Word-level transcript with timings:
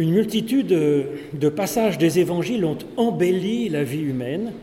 Une 0.00 0.12
multitude 0.12 0.68
de 1.34 1.48
passages 1.50 1.98
des 1.98 2.20
évangiles 2.20 2.64
ont 2.64 2.78
embelli 2.96 3.68
la 3.68 3.84
vie 3.84 4.00
humaine, 4.00 4.54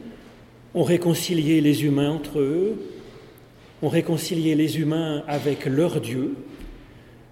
ont 0.74 0.82
réconcilié 0.82 1.62
les 1.62 1.86
humains 1.86 2.10
entre 2.10 2.40
eux, 2.40 2.74
ont 3.83 3.87
réconcilié 3.87 4.55
les 4.55 4.79
humains 4.79 5.21
avec 5.27 5.67
leur 5.67 6.01
Dieu. 6.01 6.33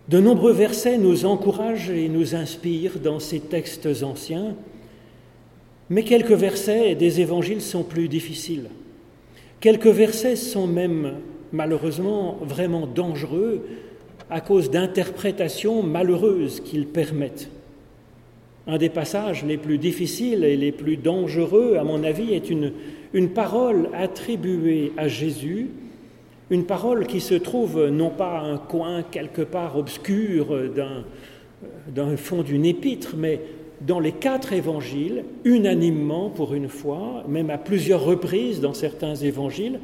De 0.07 0.20
nombreux 0.20 0.54
versets 0.54 0.99
nous 0.99 1.26
encouragent 1.26 1.89
et 1.89 2.07
nous 2.07 2.36
inspirent 2.36 2.99
dans 2.99 3.20
ces 3.20 3.39
textes 3.39 3.90
anciens, 4.04 4.56
mais 5.90 6.03
quelques 6.03 6.29
versets 6.29 6.94
des 6.94 7.22
évangiles 7.22 7.62
sont 7.62 7.81
plus 7.81 8.08
difficiles. 8.08 8.69
Quelques 9.60 9.87
versets 9.87 10.35
sont 10.35 10.67
même 10.67 11.13
malheureusement 11.51 12.37
vraiment 12.44 12.85
dangereux 12.85 13.65
à 14.29 14.42
cause 14.42 14.69
d'interprétations 14.69 15.81
malheureuses 15.81 16.59
qu'ils 16.59 16.85
permettent. 16.85 17.49
Un 18.68 18.77
des 18.77 18.90
passages 18.90 19.45
les 19.45 19.58
plus 19.58 19.77
difficiles 19.77 20.44
et 20.44 20.58
les 20.58 20.71
plus 20.71 20.98
dangereux, 20.98 21.77
à 21.80 21.84
mon 21.84 22.03
avis, 22.03 22.34
est 22.34 22.49
une, 22.49 22.72
une 23.13 23.30
parole 23.30 23.89
attribuée 23.94 24.91
à 24.98 25.08
Jésus, 25.08 25.70
une 26.49 26.66
parole 26.66 27.08
qui 27.08 27.22
se 27.22 27.36
trouve 27.36 27.88
non 27.89 28.09
pas 28.09 28.39
à 28.39 28.44
un 28.44 28.58
coin 28.58 29.03
quelque 29.03 29.41
part 29.41 29.77
obscur 29.77 30.48
d'un 31.88 32.17
fond 32.17 32.41
d'une 32.44 32.66
épître, 32.66 33.16
mais 33.17 33.41
dans 33.81 33.99
les 33.99 34.12
quatre 34.12 34.53
évangiles, 34.53 35.23
unanimement 35.44 36.30
pour 36.30 36.53
une 36.53 36.70
fois, 36.70 37.23
même 37.27 37.50
à 37.50 37.58
plusieurs 37.58 38.03
reprises 38.03 38.61
dans 38.61 38.73
certains 38.73 39.16
évangiles, 39.16 39.80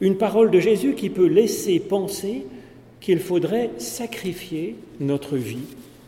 une 0.00 0.16
parole 0.16 0.50
de 0.50 0.60
Jésus 0.60 0.94
qui 0.94 1.10
peut 1.10 1.26
laisser 1.26 1.78
penser 1.80 2.46
qu'il 3.00 3.20
faudrait 3.20 3.70
sacrifier 3.78 4.76
notre 5.00 5.36
vie, 5.36 5.66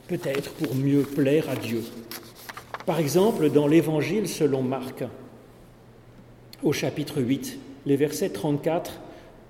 peut-être 0.09 0.53
pour 0.53 0.75
mieux 0.75 1.03
plaire 1.03 1.49
à 1.51 1.57
Dieu. 1.57 1.83
Par 2.85 2.99
exemple, 2.99 3.51
dans 3.51 3.67
l'Évangile 3.67 4.29
selon 4.29 4.63
Marc, 4.63 5.05
au 6.63 6.73
chapitre 6.73 7.21
8, 7.21 7.59
les 7.87 7.97
versets 7.97 8.31
34 8.31 9.01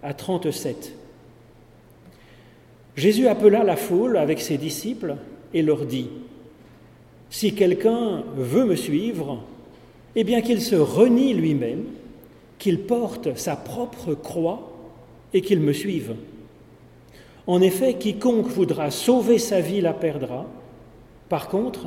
à 0.02 0.14
37. 0.14 0.92
Jésus 2.96 3.28
appela 3.28 3.62
la 3.62 3.76
foule 3.76 4.16
avec 4.16 4.40
ses 4.40 4.56
disciples 4.56 5.16
et 5.52 5.62
leur 5.62 5.84
dit, 5.84 6.08
Si 7.28 7.54
quelqu'un 7.54 8.24
veut 8.36 8.64
me 8.64 8.76
suivre, 8.76 9.42
eh 10.14 10.24
bien 10.24 10.40
qu'il 10.40 10.62
se 10.62 10.76
renie 10.76 11.34
lui-même, 11.34 11.84
qu'il 12.58 12.80
porte 12.80 13.36
sa 13.36 13.54
propre 13.54 14.14
croix 14.14 14.72
et 15.34 15.42
qu'il 15.42 15.60
me 15.60 15.74
suive. 15.74 16.14
En 17.46 17.60
effet, 17.60 17.94
quiconque 17.94 18.48
voudra 18.48 18.90
sauver 18.90 19.38
sa 19.38 19.60
vie 19.60 19.80
la 19.80 19.92
perdra. 19.92 20.46
Par 21.28 21.48
contre, 21.48 21.86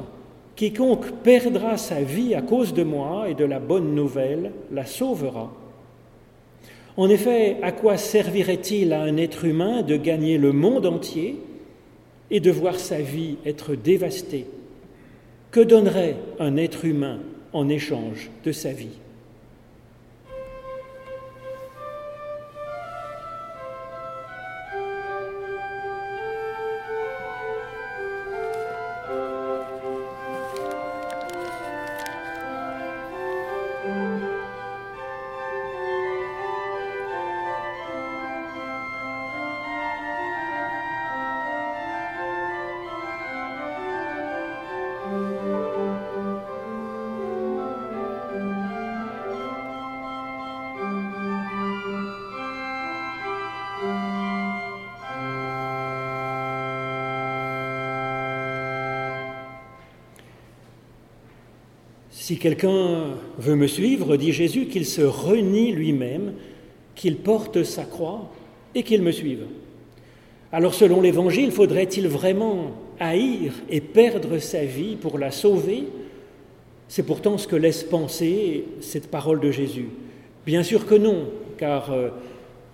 quiconque 0.55 1.11
perdra 1.23 1.77
sa 1.77 2.01
vie 2.01 2.33
à 2.33 2.41
cause 2.41 2.73
de 2.73 2.83
moi 2.83 3.29
et 3.29 3.33
de 3.33 3.45
la 3.45 3.59
bonne 3.59 3.93
nouvelle 3.93 4.51
la 4.71 4.85
sauvera. 4.85 5.51
En 6.97 7.09
effet, 7.09 7.57
à 7.61 7.71
quoi 7.71 7.97
servirait-il 7.97 8.93
à 8.93 9.01
un 9.01 9.17
être 9.17 9.45
humain 9.45 9.81
de 9.81 9.95
gagner 9.95 10.37
le 10.37 10.51
monde 10.51 10.85
entier 10.85 11.39
et 12.31 12.39
de 12.39 12.51
voir 12.51 12.79
sa 12.79 12.99
vie 12.99 13.37
être 13.45 13.75
dévastée? 13.75 14.45
Que 15.51 15.61
donnerait 15.61 16.17
un 16.39 16.57
être 16.57 16.85
humain 16.85 17.19
en 17.53 17.69
échange 17.69 18.29
de 18.43 18.51
sa 18.51 18.71
vie? 18.71 18.99
Si 62.29 62.37
quelqu'un 62.37 63.15
veut 63.39 63.55
me 63.55 63.65
suivre, 63.65 64.15
dit 64.15 64.33
Jésus, 64.33 64.67
qu'il 64.67 64.85
se 64.85 65.01
renie 65.01 65.71
lui-même, 65.71 66.33
qu'il 66.93 67.15
porte 67.15 67.63
sa 67.63 67.85
croix 67.85 68.29
et 68.75 68.83
qu'il 68.83 69.01
me 69.01 69.11
suive. 69.11 69.47
Alors 70.51 70.75
selon 70.75 71.01
l'Évangile, 71.01 71.51
faudrait-il 71.51 72.07
vraiment 72.07 72.73
haïr 72.99 73.53
et 73.67 73.81
perdre 73.81 74.37
sa 74.37 74.63
vie 74.63 74.95
pour 74.95 75.17
la 75.17 75.31
sauver? 75.31 75.85
C'est 76.87 77.01
pourtant 77.01 77.39
ce 77.39 77.47
que 77.47 77.55
laisse 77.55 77.81
penser 77.81 78.65
cette 78.79 79.09
parole 79.09 79.39
de 79.39 79.49
Jésus. 79.49 79.89
Bien 80.45 80.61
sûr 80.61 80.85
que 80.85 80.93
non, 80.93 81.29
car 81.57 81.91
euh, 81.91 82.09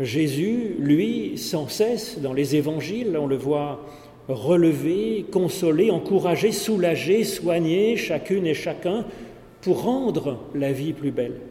Jésus, 0.02 0.76
lui, 0.80 1.38
sans 1.38 1.70
cesse, 1.70 2.20
dans 2.20 2.34
les 2.34 2.58
Évangiles, 2.58 3.18
on 3.18 3.26
le 3.26 3.38
voit 3.38 3.86
relever, 4.28 5.26
consoler, 5.32 5.92
encourager, 5.92 6.52
soulager, 6.52 7.24
soigner 7.24 7.96
chacune 7.96 8.48
et 8.48 8.54
chacun 8.54 9.06
pour 9.66 9.82
rendre 9.82 10.38
la 10.54 10.72
vie 10.72 10.94
plus 10.94 11.10
belle. 11.10 11.42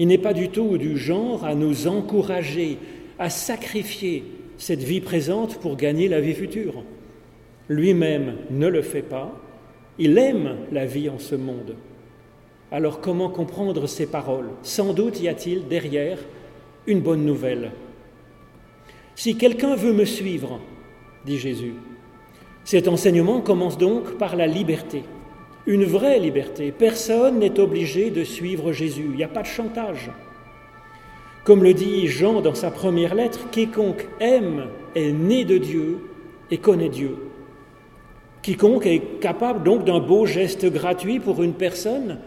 Il 0.00 0.08
n'est 0.08 0.18
pas 0.18 0.32
du 0.32 0.48
tout 0.48 0.76
du 0.76 0.98
genre 0.98 1.44
à 1.44 1.54
nous 1.54 1.86
encourager 1.86 2.78
à 3.16 3.30
sacrifier 3.30 4.24
cette 4.56 4.82
vie 4.82 5.00
présente 5.00 5.58
pour 5.58 5.76
gagner 5.76 6.08
la 6.08 6.20
vie 6.20 6.34
future. 6.34 6.82
Lui-même 7.68 8.34
ne 8.50 8.66
le 8.66 8.82
fait 8.82 9.02
pas, 9.02 9.32
il 10.00 10.18
aime 10.18 10.56
la 10.72 10.84
vie 10.84 11.08
en 11.08 11.20
ce 11.20 11.36
monde. 11.36 11.76
Alors 12.72 13.00
comment 13.00 13.28
comprendre 13.28 13.86
ces 13.86 14.06
paroles? 14.06 14.50
Sans 14.64 14.92
doute 14.92 15.20
y 15.20 15.28
a-t-il 15.28 15.68
derrière 15.68 16.18
une 16.88 17.00
bonne 17.00 17.24
nouvelle. 17.24 17.70
Si 19.14 19.36
quelqu'un 19.36 19.76
veut 19.76 19.92
me 19.92 20.04
suivre, 20.04 20.58
dit 21.24 21.38
Jésus, 21.38 21.74
cet 22.64 22.88
enseignement 22.88 23.40
commence 23.40 23.78
donc 23.78 24.18
par 24.18 24.34
la 24.34 24.48
liberté 24.48 25.04
une 25.68 25.84
vraie 25.84 26.18
liberté. 26.18 26.72
Personne 26.72 27.40
n'est 27.40 27.60
obligé 27.60 28.10
de 28.10 28.24
suivre 28.24 28.72
Jésus. 28.72 29.08
Il 29.10 29.16
n'y 29.16 29.22
a 29.22 29.28
pas 29.28 29.42
de 29.42 29.46
chantage. 29.46 30.10
Comme 31.44 31.62
le 31.62 31.74
dit 31.74 32.08
Jean 32.08 32.40
dans 32.40 32.54
sa 32.54 32.70
première 32.70 33.14
lettre, 33.14 33.50
quiconque 33.50 34.08
aime 34.18 34.64
est 34.94 35.12
né 35.12 35.44
de 35.44 35.58
Dieu 35.58 35.98
et 36.50 36.56
connaît 36.56 36.88
Dieu. 36.88 37.16
Quiconque 38.40 38.86
est 38.86 39.20
capable 39.20 39.62
donc 39.62 39.84
d'un 39.84 40.00
beau 40.00 40.24
geste 40.24 40.64
gratuit 40.72 41.20
pour 41.20 41.42
une 41.42 41.52
personne 41.52 42.18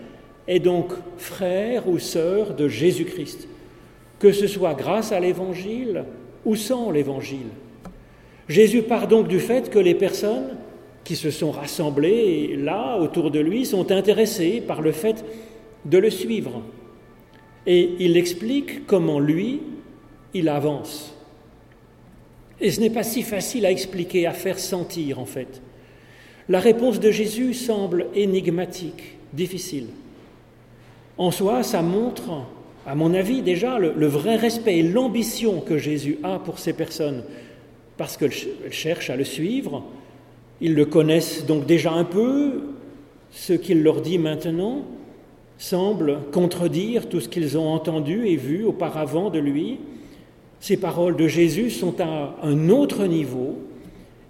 est 0.48 0.60
donc 0.60 0.92
frère 1.18 1.88
ou 1.88 1.98
sœur 1.98 2.54
de 2.54 2.68
Jésus-Christ, 2.68 3.48
que 4.20 4.32
ce 4.32 4.46
soit 4.46 4.76
grâce 4.76 5.12
à 5.12 5.20
l'Évangile 5.20 6.04
ou 6.46 6.56
sans 6.56 6.92
l'Évangile. 6.92 7.50
Jésus 8.48 8.84
part 8.84 9.08
donc 9.08 9.28
du 9.28 9.40
fait 9.40 9.72
que 9.72 9.80
les 9.80 9.96
personnes 9.96 10.58
qui 11.04 11.16
se 11.16 11.32
sont 11.32 11.52
rassemblés 11.52 12.56
là 12.58 12.98
autour 13.00 13.32
de 13.32 13.40
lui 13.40 13.66
sont 13.66 13.92
intéressés 13.92 14.62
par 14.66 14.82
le 14.82 14.92
fait 14.92 15.26
de 15.86 15.98
le 15.98 16.10
suivre. 16.10 16.62
Et 17.66 17.96
il 18.00 18.18
explique 18.18 18.86
comment 18.86 19.20
lui, 19.20 19.62
il 20.34 20.50
avance. 20.50 21.16
Et 22.60 22.72
ce 22.72 22.80
n'est 22.80 22.90
pas 22.90 23.04
si 23.04 23.24
facile 23.24 23.66
à 23.66 23.72
expliquer, 23.72 24.28
à 24.28 24.34
faire 24.34 24.60
sentir 24.60 25.20
en 25.20 25.26
fait. 25.26 25.62
La 26.50 26.60
réponse 26.60 27.00
de 27.00 27.12
Jésus 27.12 27.54
semble 27.54 28.08
énigmatique, 28.14 29.18
difficile. 29.34 29.88
En 31.18 31.32
soi, 31.32 31.64
ça 31.64 31.82
montre, 31.82 32.32
à 32.86 32.96
mon 32.96 33.14
avis 33.14 33.42
déjà, 33.42 33.78
le, 33.80 34.08
vrai 34.08 34.36
respect 34.36 34.80
et 34.80 34.84
l'ambition 34.84 35.62
que 35.62 35.78
Jésus 35.78 36.18
a 36.24 36.40
pour 36.40 36.60
ces 36.60 36.74
personnes, 36.74 37.24
parce 37.98 38.18
qu'elles 38.18 38.34
cherchent 38.72 39.10
à 39.10 39.16
le 39.16 39.24
suivre, 39.24 39.84
ils 40.62 40.76
le 40.76 40.86
connaissent 40.86 41.46
donc 41.46 41.66
déjà 41.66 41.92
un 41.92 42.04
peu. 42.04 42.62
Ce 43.32 43.54
qu'il 43.54 43.82
leur 43.82 44.02
dit 44.02 44.18
maintenant 44.18 44.84
semble 45.58 46.20
contredire 46.32 47.08
tout 47.08 47.20
ce 47.20 47.30
qu'ils 47.30 47.58
ont 47.58 47.70
entendu 47.70 48.28
et 48.28 48.36
vu 48.36 48.64
auparavant 48.64 49.30
de 49.30 49.40
lui. 49.40 49.80
Ces 50.60 50.78
paroles 50.78 51.16
de 51.16 51.28
Jésus 51.28 51.70
sont 51.70 52.00
à 52.00 52.36
un 52.44 52.70
autre 52.70 53.06
niveau. 53.06 53.60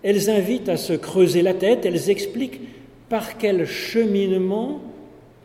Elles 0.03 0.29
invitent 0.29 0.69
à 0.69 0.77
se 0.77 0.93
creuser 0.93 1.41
la 1.41 1.53
tête, 1.53 1.85
elles 1.85 2.09
expliquent 2.09 2.61
par 3.09 3.37
quel 3.37 3.65
cheminement 3.65 4.81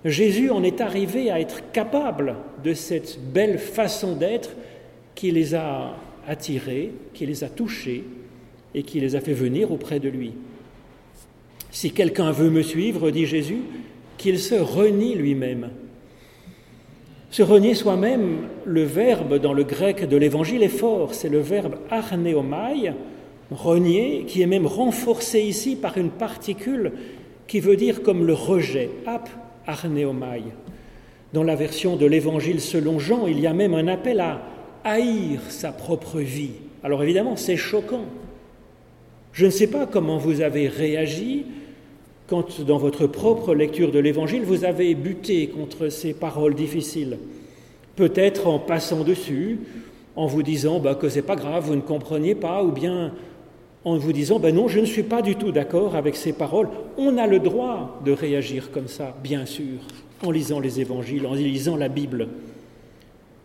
Jésus 0.04 0.50
en 0.50 0.62
est 0.62 0.80
arrivé 0.80 1.30
à 1.30 1.40
être 1.40 1.72
capable 1.72 2.36
de 2.62 2.74
cette 2.74 3.18
belle 3.32 3.58
façon 3.58 4.14
d'être 4.14 4.50
qui 5.14 5.30
les 5.32 5.54
a 5.54 5.96
attirés, 6.28 6.92
qui 7.12 7.26
les 7.26 7.42
a 7.42 7.48
touchés 7.48 8.04
et 8.74 8.82
qui 8.82 9.00
les 9.00 9.16
a 9.16 9.20
fait 9.20 9.32
venir 9.32 9.72
auprès 9.72 9.98
de 9.98 10.08
lui. 10.08 10.32
Si 11.70 11.92
quelqu'un 11.92 12.30
veut 12.30 12.50
me 12.50 12.62
suivre, 12.62 13.10
dit 13.10 13.26
Jésus, 13.26 13.60
qu'il 14.16 14.38
se 14.38 14.54
renie 14.54 15.14
lui-même. 15.14 15.70
Se 17.30 17.42
renier 17.42 17.74
soi-même, 17.74 18.48
le 18.64 18.84
verbe 18.84 19.38
dans 19.38 19.52
le 19.52 19.64
grec 19.64 20.08
de 20.08 20.16
l'évangile 20.16 20.62
est 20.62 20.68
fort, 20.68 21.14
c'est 21.14 21.28
le 21.28 21.40
verbe 21.40 21.76
arneomai, 21.90 22.94
renier, 23.50 24.24
qui 24.26 24.42
est 24.42 24.46
même 24.46 24.66
renforcé 24.66 25.40
ici 25.42 25.76
par 25.76 25.98
une 25.98 26.10
particule 26.10 26.92
qui 27.46 27.60
veut 27.60 27.76
dire 27.76 28.02
comme 28.02 28.26
le 28.26 28.32
rejet, 28.32 28.90
ap 29.06 29.28
arneomai. 29.66 30.44
Dans 31.32 31.42
la 31.42 31.56
version 31.56 31.96
de 31.96 32.06
l'évangile 32.06 32.60
selon 32.60 32.98
Jean, 32.98 33.26
il 33.26 33.40
y 33.40 33.46
a 33.46 33.52
même 33.52 33.74
un 33.74 33.88
appel 33.88 34.20
à 34.20 34.40
haïr 34.84 35.40
sa 35.48 35.72
propre 35.72 36.20
vie. 36.20 36.52
Alors 36.82 37.02
évidemment, 37.02 37.36
c'est 37.36 37.56
choquant. 37.56 38.06
Je 39.36 39.44
ne 39.44 39.50
sais 39.50 39.66
pas 39.66 39.84
comment 39.84 40.16
vous 40.16 40.40
avez 40.40 40.66
réagi 40.66 41.44
quand, 42.26 42.62
dans 42.62 42.78
votre 42.78 43.06
propre 43.06 43.54
lecture 43.54 43.92
de 43.92 43.98
l'Évangile, 43.98 44.44
vous 44.44 44.64
avez 44.64 44.94
buté 44.94 45.48
contre 45.48 45.90
ces 45.90 46.14
paroles 46.14 46.54
difficiles. 46.54 47.18
Peut-être 47.96 48.46
en 48.46 48.58
passant 48.58 49.04
dessus, 49.04 49.58
en 50.16 50.24
vous 50.24 50.42
disant 50.42 50.80
bah, 50.80 50.94
que 50.94 51.10
c'est 51.10 51.20
pas 51.20 51.36
grave, 51.36 51.66
vous 51.66 51.76
ne 51.76 51.82
compreniez 51.82 52.34
pas, 52.34 52.64
ou 52.64 52.72
bien 52.72 53.12
en 53.84 53.98
vous 53.98 54.14
disant 54.14 54.38
ben 54.38 54.54
non, 54.54 54.68
je 54.68 54.80
ne 54.80 54.86
suis 54.86 55.02
pas 55.02 55.20
du 55.20 55.34
tout 55.36 55.52
d'accord 55.52 55.96
avec 55.96 56.16
ces 56.16 56.32
paroles. 56.32 56.70
On 56.96 57.18
a 57.18 57.26
le 57.26 57.38
droit 57.38 58.00
de 58.06 58.12
réagir 58.12 58.70
comme 58.70 58.88
ça, 58.88 59.14
bien 59.22 59.44
sûr, 59.44 59.80
en 60.24 60.30
lisant 60.30 60.60
les 60.60 60.80
évangiles, 60.80 61.26
en 61.26 61.34
lisant 61.34 61.76
la 61.76 61.90
Bible. 61.90 62.28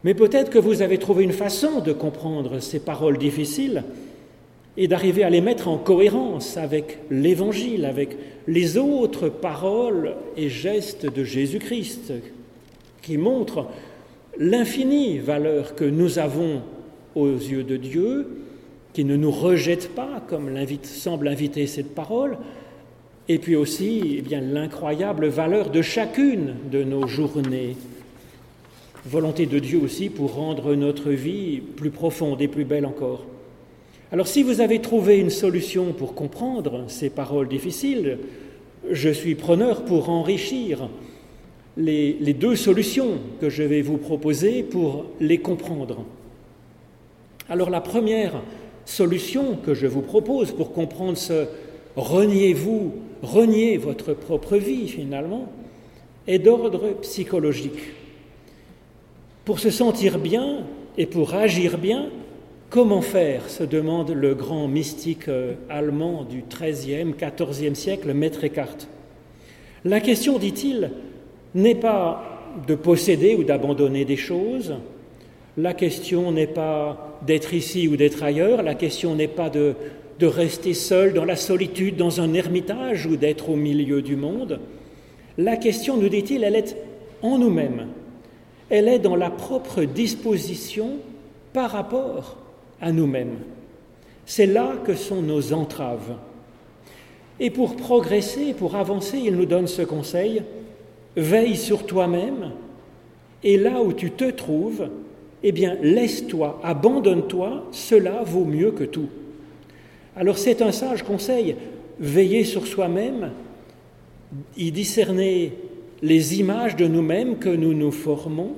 Mais 0.05 0.13
peut-être 0.13 0.51
que 0.51 0.57
vous 0.57 0.81
avez 0.81 0.99
trouvé 0.99 1.25
une 1.25 1.33
façon 1.33 1.81
de 1.81 1.91
comprendre 1.91 2.59
ces 2.59 2.79
paroles 2.79 3.17
difficiles 3.17 3.83
et 4.77 4.87
d'arriver 4.87 5.23
à 5.23 5.29
les 5.29 5.41
mettre 5.41 5.67
en 5.67 5.77
cohérence 5.77 6.57
avec 6.57 6.99
l'Évangile, 7.09 7.85
avec 7.85 8.17
les 8.47 8.77
autres 8.77 9.29
paroles 9.29 10.15
et 10.37 10.49
gestes 10.49 11.05
de 11.05 11.23
Jésus-Christ, 11.23 12.13
qui 13.01 13.17
montrent 13.17 13.67
l'infinie 14.37 15.19
valeur 15.19 15.75
que 15.75 15.83
nous 15.83 16.19
avons 16.19 16.61
aux 17.15 17.33
yeux 17.33 17.63
de 17.63 17.75
Dieu, 17.77 18.27
qui 18.93 19.03
ne 19.03 19.15
nous 19.15 19.31
rejette 19.31 19.89
pas, 19.89 20.23
comme 20.27 20.49
semble 20.83 21.27
inviter 21.27 21.67
cette 21.67 21.93
parole, 21.93 22.37
et 23.27 23.37
puis 23.37 23.55
aussi 23.55 24.15
eh 24.17 24.21
bien 24.21 24.41
l'incroyable 24.41 25.27
valeur 25.27 25.69
de 25.69 25.81
chacune 25.81 26.55
de 26.71 26.83
nos 26.83 27.07
journées. 27.07 27.75
Volonté 29.05 29.45
de 29.45 29.59
Dieu 29.59 29.79
aussi 29.81 30.09
pour 30.09 30.35
rendre 30.35 30.75
notre 30.75 31.11
vie 31.11 31.59
plus 31.59 31.89
profonde 31.89 32.41
et 32.41 32.47
plus 32.47 32.65
belle 32.65 32.85
encore. 32.85 33.25
Alors 34.11 34.27
si 34.27 34.43
vous 34.43 34.59
avez 34.59 34.81
trouvé 34.81 35.19
une 35.19 35.29
solution 35.29 35.93
pour 35.93 36.15
comprendre 36.15 36.83
ces 36.87 37.09
paroles 37.09 37.47
difficiles, 37.47 38.17
je 38.89 39.09
suis 39.09 39.35
preneur 39.35 39.85
pour 39.85 40.09
enrichir 40.09 40.89
les, 41.77 42.33
deux 42.33 42.57
solutions 42.57 43.19
que 43.39 43.49
je 43.49 43.63
vais 43.63 43.81
vous 43.81 43.97
proposer 43.97 44.63
pour 44.63 45.05
les 45.21 45.37
comprendre. 45.37 46.03
Alors 47.47 47.69
la 47.69 47.79
première 47.79 48.41
solution 48.83 49.55
que 49.55 49.73
je 49.73 49.87
vous 49.87 50.01
propose 50.01 50.51
pour 50.51 50.73
comprendre 50.73 51.17
ce 51.17 51.45
reniez-vous, 51.95 52.91
reniez 53.21 53.77
votre 53.77 54.13
propre 54.13 54.57
vie 54.57 54.89
finalement, 54.89 55.47
est 56.27 56.39
d'ordre 56.39 56.95
psychologique. 57.01 57.79
Pour 59.45 59.59
se 59.59 59.69
sentir 59.69 60.19
bien 60.19 60.65
et 60.97 61.05
pour 61.05 61.33
agir 61.33 61.77
bien, 61.77 62.09
Comment 62.71 63.01
faire 63.01 63.49
se 63.49 63.65
demande 63.65 64.11
le 64.11 64.33
grand 64.33 64.69
mystique 64.69 65.27
euh, 65.27 65.55
allemand 65.69 66.23
du 66.23 66.41
XIIIe, 66.49 67.13
XIVe 67.19 67.75
siècle, 67.75 68.13
Maître 68.13 68.45
Eckhart. 68.45 68.87
La 69.83 69.99
question, 69.99 70.39
dit-il, 70.39 70.89
n'est 71.53 71.75
pas 71.75 72.23
de 72.65 72.75
posséder 72.75 73.35
ou 73.35 73.43
d'abandonner 73.43 74.05
des 74.05 74.15
choses, 74.15 74.75
la 75.57 75.73
question 75.73 76.31
n'est 76.31 76.47
pas 76.47 77.19
d'être 77.27 77.53
ici 77.53 77.89
ou 77.89 77.97
d'être 77.97 78.23
ailleurs, 78.23 78.63
la 78.63 78.75
question 78.75 79.15
n'est 79.15 79.27
pas 79.27 79.49
de, 79.49 79.75
de 80.19 80.25
rester 80.25 80.73
seul 80.73 81.11
dans 81.11 81.25
la 81.25 81.35
solitude, 81.35 81.97
dans 81.97 82.21
un 82.21 82.33
ermitage 82.33 83.05
ou 83.05 83.17
d'être 83.17 83.49
au 83.49 83.57
milieu 83.57 84.01
du 84.01 84.15
monde. 84.15 84.61
La 85.37 85.57
question, 85.57 85.97
nous 85.97 86.07
dit-il, 86.07 86.45
elle 86.45 86.55
est 86.55 86.77
en 87.21 87.37
nous-mêmes, 87.37 87.87
elle 88.69 88.87
est 88.87 88.99
dans 88.99 89.17
la 89.17 89.29
propre 89.29 89.83
disposition 89.83 90.91
par 91.51 91.71
rapport 91.71 92.37
à 92.81 92.91
nous-mêmes. 92.91 93.37
C'est 94.25 94.45
là 94.45 94.75
que 94.83 94.95
sont 94.95 95.21
nos 95.21 95.53
entraves. 95.53 96.15
Et 97.39 97.49
pour 97.49 97.75
progresser, 97.75 98.53
pour 98.53 98.75
avancer, 98.75 99.17
il 99.17 99.35
nous 99.35 99.45
donne 99.45 99.67
ce 99.67 99.81
conseil, 99.81 100.43
veille 101.15 101.55
sur 101.55 101.85
toi-même, 101.85 102.51
et 103.43 103.57
là 103.57 103.81
où 103.81 103.93
tu 103.93 104.11
te 104.11 104.29
trouves, 104.29 104.89
eh 105.43 105.51
bien, 105.51 105.75
laisse-toi, 105.81 106.59
abandonne-toi, 106.63 107.65
cela 107.71 108.21
vaut 108.23 108.45
mieux 108.45 108.71
que 108.71 108.83
tout. 108.83 109.09
Alors 110.15 110.37
c'est 110.37 110.61
un 110.61 110.71
sage 110.71 111.03
conseil, 111.03 111.55
veiller 111.99 112.43
sur 112.43 112.67
soi-même, 112.67 113.31
y 114.55 114.71
discerner 114.71 115.53
les 116.01 116.39
images 116.39 116.75
de 116.75 116.87
nous-mêmes 116.87 117.37
que 117.37 117.49
nous 117.49 117.73
nous 117.73 117.91
formons, 117.91 118.53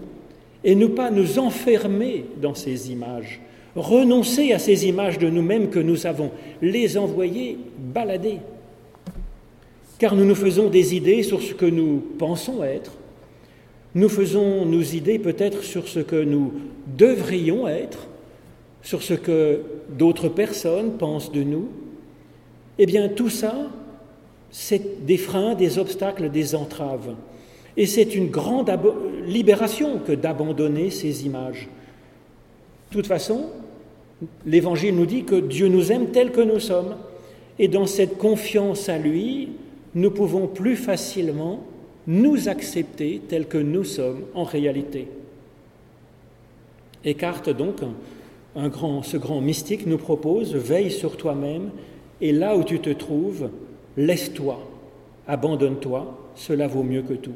et 0.63 0.75
ne 0.75 0.87
pas 0.87 1.11
nous 1.11 1.39
enfermer 1.39 2.25
dans 2.41 2.53
ces 2.53 2.91
images, 2.91 3.41
renoncer 3.75 4.53
à 4.53 4.59
ces 4.59 4.87
images 4.87 5.17
de 5.17 5.29
nous-mêmes 5.29 5.69
que 5.69 5.79
nous 5.79 6.05
avons, 6.05 6.31
les 6.61 6.97
envoyer 6.97 7.57
balader. 7.77 8.39
Car 9.97 10.15
nous 10.15 10.25
nous 10.25 10.35
faisons 10.35 10.69
des 10.69 10.95
idées 10.95 11.23
sur 11.23 11.41
ce 11.41 11.53
que 11.53 11.65
nous 11.65 12.03
pensons 12.17 12.63
être, 12.63 12.91
nous 13.95 14.09
faisons 14.09 14.65
nos 14.65 14.81
idées 14.81 15.19
peut-être 15.19 15.63
sur 15.63 15.87
ce 15.87 15.99
que 15.99 16.21
nous 16.23 16.53
devrions 16.97 17.67
être, 17.67 18.07
sur 18.81 19.03
ce 19.03 19.13
que 19.13 19.61
d'autres 19.89 20.29
personnes 20.29 20.97
pensent 20.97 21.31
de 21.31 21.43
nous. 21.43 21.69
Eh 22.79 22.85
bien, 22.87 23.07
tout 23.07 23.29
ça, 23.29 23.55
c'est 24.49 25.05
des 25.05 25.17
freins, 25.17 25.53
des 25.53 25.77
obstacles, 25.77 26.29
des 26.31 26.55
entraves. 26.55 27.13
Et 27.77 27.85
c'est 27.85 28.15
une 28.15 28.29
grande 28.29 28.71
libération 29.25 29.99
que 29.99 30.11
d'abandonner 30.11 30.89
ces 30.89 31.25
images. 31.25 31.69
De 32.89 32.97
toute 32.97 33.07
façon, 33.07 33.45
l'Évangile 34.45 34.95
nous 34.95 35.05
dit 35.05 35.23
que 35.23 35.35
Dieu 35.35 35.67
nous 35.67 35.91
aime 35.91 36.07
tels 36.07 36.31
que 36.31 36.41
nous 36.41 36.59
sommes. 36.59 36.95
Et 37.59 37.67
dans 37.67 37.85
cette 37.85 38.17
confiance 38.17 38.89
à 38.89 38.97
lui, 38.97 39.49
nous 39.95 40.11
pouvons 40.11 40.47
plus 40.47 40.75
facilement 40.75 41.63
nous 42.07 42.49
accepter 42.49 43.21
tels 43.27 43.47
que 43.47 43.57
nous 43.57 43.83
sommes 43.83 44.23
en 44.33 44.43
réalité. 44.43 45.07
Écarte 47.05 47.49
donc, 47.49 47.77
ce 48.55 49.17
grand 49.17 49.41
mystique 49.41 49.85
nous 49.85 49.97
propose, 49.97 50.55
veille 50.55 50.91
sur 50.91 51.17
toi-même 51.17 51.69
et 52.21 52.31
là 52.31 52.55
où 52.55 52.63
tu 52.63 52.79
te 52.79 52.89
trouves, 52.89 53.49
laisse-toi, 53.97 54.59
abandonne-toi, 55.27 56.31
cela 56.35 56.67
vaut 56.67 56.83
mieux 56.83 57.01
que 57.01 57.13
tout. 57.13 57.35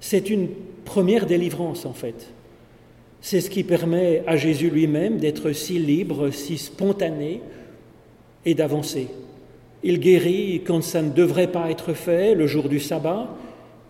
C'est 0.00 0.30
une 0.30 0.48
première 0.84 1.26
délivrance 1.26 1.86
en 1.86 1.92
fait. 1.92 2.32
C'est 3.24 3.40
ce 3.40 3.48
qui 3.48 3.62
permet 3.62 4.24
à 4.26 4.36
Jésus 4.36 4.68
lui-même 4.68 5.18
d'être 5.18 5.52
si 5.52 5.78
libre, 5.78 6.30
si 6.30 6.58
spontané 6.58 7.40
et 8.44 8.54
d'avancer. 8.54 9.06
Il 9.84 10.00
guérit 10.00 10.62
quand 10.66 10.82
ça 10.82 11.02
ne 11.02 11.10
devrait 11.10 11.50
pas 11.50 11.70
être 11.70 11.94
fait, 11.94 12.34
le 12.34 12.48
jour 12.48 12.68
du 12.68 12.80
sabbat. 12.80 13.28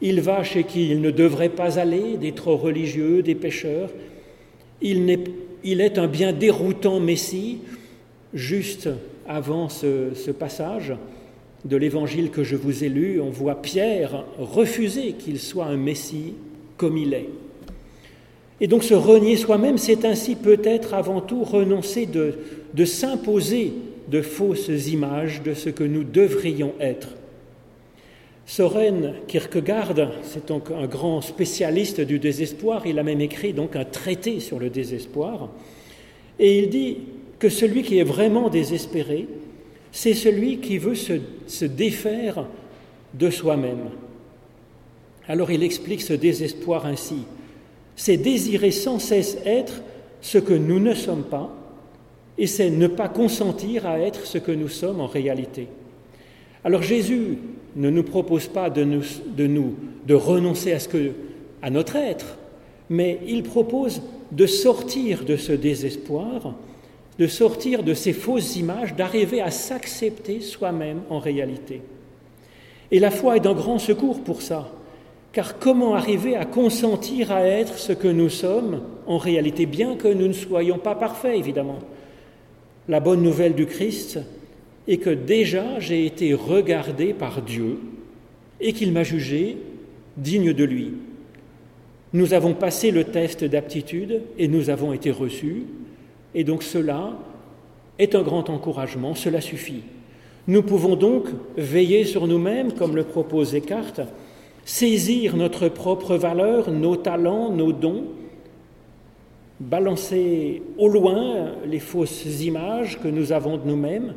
Il 0.02 0.20
va 0.20 0.44
chez 0.44 0.64
qui 0.64 0.90
il 0.90 1.00
ne 1.00 1.10
devrait 1.10 1.48
pas 1.48 1.78
aller, 1.78 2.18
des 2.18 2.32
trop 2.32 2.56
religieux, 2.56 3.22
des 3.22 3.34
pécheurs. 3.34 3.90
Il 4.82 5.08
est, 5.10 5.98
un 5.98 6.08
bien 6.08 6.32
déroutant 6.32 7.00
Messie, 7.00 7.58
juste 8.34 8.90
avant 9.26 9.70
ce 9.70 10.30
passage 10.30 10.92
de 11.64 11.76
l'évangile 11.76 12.30
que 12.30 12.44
je 12.44 12.56
vous 12.56 12.84
ai 12.84 12.88
lu, 12.88 13.20
on 13.20 13.30
voit 13.30 13.62
Pierre 13.62 14.24
refuser 14.38 15.12
qu'il 15.12 15.38
soit 15.38 15.66
un 15.66 15.76
Messie 15.76 16.34
comme 16.76 16.98
il 16.98 17.14
est. 17.14 17.28
Et 18.62 18.68
donc 18.68 18.84
se 18.84 18.94
renier 18.94 19.36
soi-même, 19.36 19.76
c'est 19.76 20.04
ainsi 20.04 20.36
peut-être 20.36 20.94
avant 20.94 21.20
tout 21.20 21.42
renoncer 21.42 22.06
de, 22.06 22.84
s'imposer 22.84 23.72
de 24.06 24.22
fausses 24.22 24.68
images 24.86 25.42
de 25.42 25.52
ce 25.52 25.68
que 25.68 25.82
nous 25.82 26.04
devrions 26.04 26.72
être. 26.78 27.08
Soren 28.46 29.14
Kierkegaard, 29.26 29.94
c'est 30.22 30.46
donc 30.46 30.70
un 30.70 30.86
grand 30.86 31.22
spécialiste 31.22 32.00
du 32.00 32.20
désespoir, 32.20 32.86
il 32.86 33.00
a 33.00 33.02
même 33.02 33.20
écrit 33.20 33.52
donc 33.52 33.74
un 33.74 33.84
traité 33.84 34.38
sur 34.38 34.60
le 34.60 34.70
désespoir, 34.70 35.50
et 36.38 36.60
il 36.60 36.68
dit 36.68 36.98
que 37.40 37.48
celui 37.48 37.82
qui 37.82 37.98
est 37.98 38.04
vraiment 38.04 38.48
désespéré, 38.48 39.26
c'est 39.90 40.14
celui 40.14 40.58
qui 40.58 40.78
veut 40.78 40.94
se 40.94 41.64
défaire 41.64 42.46
de 43.14 43.28
soi-même. 43.28 43.90
Alors 45.26 45.50
il 45.50 45.64
explique 45.64 46.02
ce 46.02 46.12
désespoir 46.12 46.86
ainsi 46.86 47.24
c'est 47.96 48.16
désirer 48.16 48.70
sans 48.70 48.98
cesse 48.98 49.38
être 49.44 49.82
ce 50.20 50.38
que 50.38 50.54
nous 50.54 50.78
ne 50.78 50.94
sommes 50.94 51.24
pas, 51.24 51.54
et 52.38 52.46
c'est 52.46 52.70
ne 52.70 52.86
pas 52.86 53.08
consentir 53.08 53.86
à 53.86 53.98
être 53.98 54.26
ce 54.26 54.38
que 54.38 54.52
nous 54.52 54.68
sommes 54.68 55.00
en 55.00 55.06
réalité. 55.06 55.68
Alors 56.64 56.82
Jésus 56.82 57.38
ne 57.76 57.90
nous 57.90 58.02
propose 58.02 58.46
pas 58.46 58.70
de 58.70 58.84
nous, 58.84 59.02
de, 60.06 60.14
renoncer 60.14 60.72
à, 60.72 60.78
ce 60.78 60.88
que, 60.88 61.12
à 61.60 61.70
notre 61.70 61.96
être, 61.96 62.38
mais 62.88 63.18
il 63.26 63.42
propose 63.42 64.02
de 64.30 64.46
sortir 64.46 65.24
de 65.24 65.36
ce 65.36 65.52
désespoir, 65.52 66.54
de 67.18 67.26
sortir 67.26 67.82
de 67.82 67.94
ces 67.94 68.12
fausses 68.12 68.56
images, 68.56 68.94
d'arriver 68.94 69.40
à 69.40 69.50
s'accepter 69.50 70.40
soi-même 70.40 71.02
en 71.10 71.18
réalité. 71.18 71.82
Et 72.90 72.98
la 72.98 73.10
foi 73.10 73.36
est 73.36 73.40
d'un 73.40 73.54
grand 73.54 73.78
secours 73.78 74.22
pour 74.22 74.42
ça, 74.42 74.70
car 75.32 75.58
comment 75.58 75.94
arriver 75.94 76.36
à 76.36 76.44
consentir 76.44 77.32
à 77.32 77.42
être 77.42 77.78
ce 77.78 77.92
que 77.92 78.08
nous 78.08 78.28
sommes 78.28 78.82
en 79.06 79.18
réalité, 79.18 79.66
bien 79.66 79.96
que 79.96 80.08
nous 80.08 80.28
ne 80.28 80.32
soyons 80.32 80.78
pas 80.78 80.94
parfaits, 80.94 81.36
évidemment? 81.36 81.78
La 82.88 83.00
bonne 83.00 83.22
nouvelle 83.22 83.54
du 83.54 83.66
Christ 83.66 84.18
est 84.86 84.98
que 84.98 85.10
déjà 85.10 85.78
j'ai 85.80 86.04
été 86.04 86.34
regardé 86.34 87.14
par 87.14 87.42
Dieu 87.42 87.78
et 88.60 88.72
qu'il 88.72 88.92
m'a 88.92 89.04
jugé 89.04 89.56
digne 90.16 90.52
de 90.52 90.64
lui. 90.64 90.92
Nous 92.12 92.34
avons 92.34 92.52
passé 92.52 92.90
le 92.90 93.04
test 93.04 93.42
d'aptitude 93.44 94.20
et 94.38 94.48
nous 94.48 94.68
avons 94.68 94.92
été 94.92 95.10
reçus, 95.10 95.64
et 96.34 96.44
donc 96.44 96.62
cela 96.62 97.14
est 97.98 98.14
un 98.14 98.22
grand 98.22 98.50
encouragement, 98.50 99.14
cela 99.14 99.40
suffit. 99.40 99.82
Nous 100.46 100.62
pouvons 100.62 100.96
donc 100.96 101.28
veiller 101.56 102.04
sur 102.04 102.26
nous-mêmes, 102.26 102.72
comme 102.72 102.96
le 102.96 103.04
propose 103.04 103.52
Descartes, 103.52 104.02
saisir 104.64 105.36
notre 105.36 105.68
propre 105.68 106.16
valeur, 106.16 106.70
nos 106.70 106.96
talents, 106.96 107.50
nos 107.50 107.72
dons, 107.72 108.04
balancer 109.60 110.62
au 110.78 110.88
loin 110.88 111.52
les 111.66 111.78
fausses 111.78 112.42
images 112.42 112.98
que 113.00 113.08
nous 113.08 113.32
avons 113.32 113.56
de 113.56 113.66
nous-mêmes, 113.66 114.14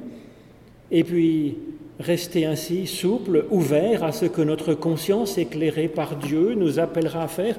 et 0.92 1.04
puis 1.04 1.58
rester 2.00 2.46
ainsi 2.46 2.88
souple, 2.88 3.46
ouvert 3.50 4.04
à 4.04 4.12
ce 4.12 4.26
que 4.26 4.42
notre 4.42 4.74
conscience 4.74 5.38
éclairée 5.38 5.88
par 5.88 6.16
Dieu 6.18 6.54
nous 6.56 6.80
appellera 6.80 7.24
à 7.24 7.28
faire, 7.28 7.58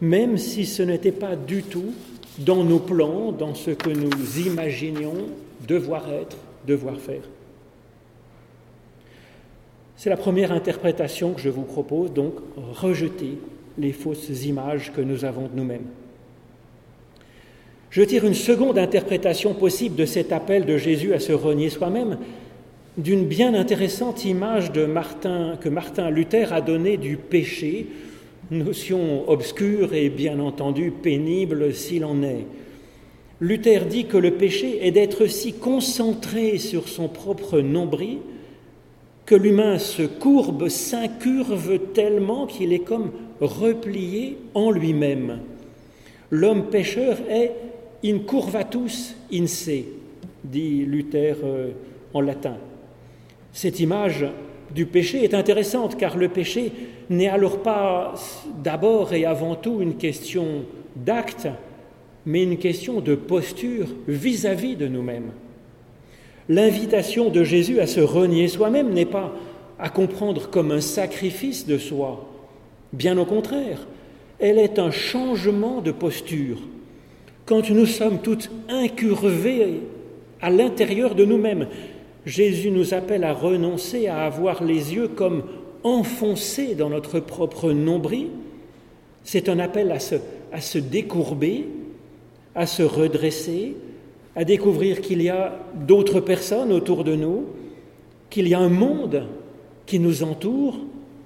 même 0.00 0.36
si 0.38 0.66
ce 0.66 0.82
n'était 0.82 1.12
pas 1.12 1.36
du 1.36 1.62
tout 1.62 1.94
dans 2.38 2.64
nos 2.64 2.80
plans, 2.80 3.32
dans 3.32 3.54
ce 3.54 3.70
que 3.70 3.90
nous 3.90 4.40
imaginions 4.46 5.14
devoir 5.66 6.10
être, 6.12 6.36
devoir 6.66 6.98
faire. 6.98 7.22
C'est 9.96 10.10
la 10.10 10.16
première 10.16 10.52
interprétation 10.52 11.32
que 11.32 11.40
je 11.40 11.48
vous 11.48 11.62
propose, 11.62 12.12
donc 12.12 12.34
rejeter 12.74 13.38
les 13.78 13.92
fausses 13.92 14.44
images 14.44 14.92
que 14.94 15.00
nous 15.00 15.24
avons 15.24 15.48
de 15.48 15.56
nous-mêmes. 15.56 15.86
Je 17.90 18.02
tire 18.02 18.26
une 18.26 18.34
seconde 18.34 18.78
interprétation 18.78 19.54
possible 19.54 19.96
de 19.96 20.04
cet 20.04 20.32
appel 20.32 20.66
de 20.66 20.76
Jésus 20.76 21.14
à 21.14 21.20
se 21.20 21.32
renier 21.32 21.70
soi-même 21.70 22.18
d'une 22.98 23.24
bien 23.24 23.54
intéressante 23.54 24.24
image 24.24 24.70
que 24.72 25.68
Martin 25.68 26.10
Luther 26.10 26.52
a 26.52 26.60
donnée 26.60 26.98
du 26.98 27.16
péché, 27.16 27.86
notion 28.50 29.28
obscure 29.30 29.94
et 29.94 30.08
bien 30.10 30.40
entendu 30.40 30.90
pénible 30.90 31.74
s'il 31.74 32.04
en 32.04 32.22
est. 32.22 32.46
Luther 33.40 33.86
dit 33.86 34.06
que 34.06 34.16
le 34.16 34.32
péché 34.32 34.86
est 34.86 34.92
d'être 34.92 35.26
si 35.26 35.54
concentré 35.54 36.58
sur 36.58 36.88
son 36.88 37.08
propre 37.08 37.60
nombril 37.60 38.18
que 39.26 39.34
l'humain 39.34 39.78
se 39.78 40.02
courbe, 40.02 40.68
s'incurve 40.68 41.78
tellement 41.92 42.46
qu'il 42.46 42.72
est 42.72 42.78
comme 42.84 43.10
replié 43.40 44.38
en 44.54 44.70
lui-même. 44.70 45.40
L'homme 46.30 46.66
pécheur 46.70 47.18
est 47.28 47.52
in 48.04 48.20
curvatus 48.20 49.16
in 49.32 49.46
se, 49.48 49.82
dit 50.44 50.84
Luther 50.84 51.36
euh, 51.42 51.70
en 52.14 52.20
latin. 52.20 52.56
Cette 53.52 53.80
image 53.80 54.26
du 54.72 54.86
péché 54.86 55.24
est 55.24 55.34
intéressante 55.34 55.96
car 55.96 56.16
le 56.16 56.28
péché 56.28 56.72
n'est 57.10 57.28
alors 57.28 57.62
pas 57.62 58.14
d'abord 58.62 59.12
et 59.12 59.24
avant 59.24 59.56
tout 59.56 59.80
une 59.80 59.96
question 59.96 60.64
d'acte, 60.94 61.48
mais 62.26 62.44
une 62.44 62.58
question 62.58 63.00
de 63.00 63.14
posture 63.14 63.88
vis-à-vis 64.06 64.74
-vis 64.74 64.78
de 64.78 64.88
nous-mêmes. 64.88 65.30
L'invitation 66.48 67.28
de 67.28 67.42
Jésus 67.42 67.80
à 67.80 67.86
se 67.86 68.00
renier 68.00 68.48
soi-même 68.48 68.92
n'est 68.92 69.04
pas 69.04 69.32
à 69.78 69.88
comprendre 69.88 70.48
comme 70.48 70.70
un 70.70 70.80
sacrifice 70.80 71.66
de 71.66 71.76
soi, 71.76 72.24
bien 72.92 73.18
au 73.18 73.24
contraire, 73.24 73.86
elle 74.38 74.58
est 74.58 74.78
un 74.78 74.90
changement 74.90 75.80
de 75.80 75.92
posture. 75.92 76.58
Quand 77.46 77.70
nous 77.70 77.86
sommes 77.86 78.20
toutes 78.20 78.50
incurvées 78.68 79.80
à 80.40 80.50
l'intérieur 80.50 81.14
de 81.14 81.24
nous-mêmes, 81.24 81.68
Jésus 82.24 82.70
nous 82.70 82.92
appelle 82.92 83.24
à 83.24 83.32
renoncer 83.32 84.08
à 84.08 84.24
avoir 84.24 84.62
les 84.62 84.94
yeux 84.94 85.08
comme 85.08 85.44
enfoncés 85.84 86.74
dans 86.74 86.90
notre 86.90 87.20
propre 87.20 87.70
nombril. 87.72 88.28
C'est 89.24 89.48
un 89.48 89.58
appel 89.58 89.92
à 89.92 90.00
se, 90.00 90.16
à 90.52 90.60
se 90.60 90.78
décourber, 90.78 91.66
à 92.54 92.66
se 92.66 92.82
redresser, 92.82 93.76
à 94.36 94.44
découvrir 94.44 95.00
qu'il 95.00 95.22
y 95.22 95.30
a 95.30 95.58
d'autres 95.74 96.20
personnes 96.20 96.70
autour 96.70 97.04
de 97.04 97.16
nous, 97.16 97.46
qu'il 98.28 98.46
y 98.46 98.54
a 98.54 98.58
un 98.58 98.68
monde 98.68 99.26
qui 99.86 99.98
nous 99.98 100.22
entoure 100.22 100.78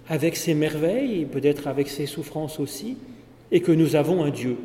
avec 0.09 0.37
ses 0.37 0.55
merveilles, 0.55 1.27
peut-être 1.27 1.67
avec 1.67 1.89
ses 1.89 2.07
souffrances 2.07 2.61
aussi, 2.61 2.97
et 3.51 3.61
que 3.61 3.73
nous 3.73 3.97
avons 3.97 4.23
un 4.23 4.31
Dieu. 4.31 4.57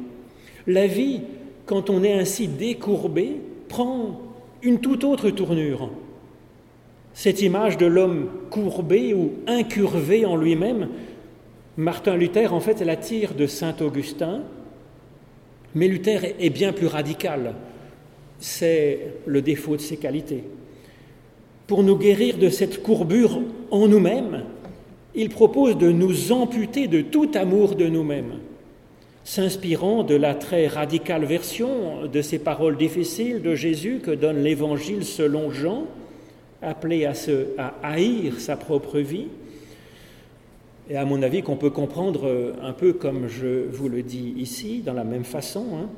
La 0.68 0.86
vie, 0.86 1.22
quand 1.66 1.90
on 1.90 2.04
est 2.04 2.14
ainsi 2.14 2.48
décourbé, 2.48 3.38
prend 3.68 4.22
une 4.62 4.80
toute 4.80 5.04
autre 5.04 5.32
tournure. 5.32 5.90
Cette 7.16 7.42
image 7.42 7.78
de 7.78 7.86
l'homme 7.88 8.30
courbé 8.52 9.16
ou 9.16 9.34
incurvé 9.48 10.26
en 10.26 10.36
lui-même, 10.36 10.90
Martin 11.78 12.16
Luther, 12.16 12.54
en 12.54 12.60
fait, 12.60 12.82
la 12.82 12.96
tire 12.96 13.34
de 13.34 13.48
Saint 13.48 13.76
Augustin, 13.82 14.42
mais 15.74 15.88
Luther 15.88 16.36
est 16.40 16.50
bien 16.52 16.74
plus 16.74 16.88
radical 16.88 17.56
c'est 18.46 19.00
le 19.26 19.42
défaut 19.42 19.76
de 19.76 19.82
ses 19.82 19.98
qualités. 19.98 20.44
Pour 21.66 21.82
nous 21.82 21.98
guérir 21.98 22.38
de 22.38 22.50
cette 22.50 22.84
courbure 22.84 23.42
en 23.72 23.88
nous-mêmes, 23.88 24.44
il 25.16 25.30
propose 25.30 25.80
de 25.80 25.92
nous 25.92 26.32
amputer 26.32 26.88
de 26.88 27.02
tout 27.02 27.32
amour 27.34 27.74
de 27.74 27.88
nous-mêmes, 27.88 28.34
s'inspirant 29.24 30.04
de 30.04 30.14
la 30.14 30.36
très 30.36 30.68
radicale 30.68 31.26
version 31.26 32.06
de 32.06 32.22
ces 32.22 32.38
paroles 32.38 32.78
difficiles 32.78 33.42
de 33.42 33.56
Jésus 33.56 34.00
que 34.04 34.12
donne 34.12 34.44
l'Évangile 34.44 35.06
selon 35.06 35.50
Jean, 35.50 35.88
appelé 36.62 37.06
à, 37.06 37.14
haïr 37.82 38.40
sa 38.40 38.58
propre 38.58 39.00
vie, 39.00 39.28
et 40.88 40.98
à 40.98 41.06
mon 41.06 41.24
avis 41.24 41.42
qu'on 41.42 41.56
peut 41.56 41.72
comprendre 41.72 42.54
un 42.62 42.74
peu 42.74 42.94
comme 42.94 43.28
je 43.28 43.66
vous 43.72 43.90
le 43.90 44.04
dis 44.04 44.36
ici, 44.38 44.84
dans 44.86 44.94
la 44.94 45.04
même 45.04 45.24
façon. 45.24 45.66
Hein. 45.74 45.90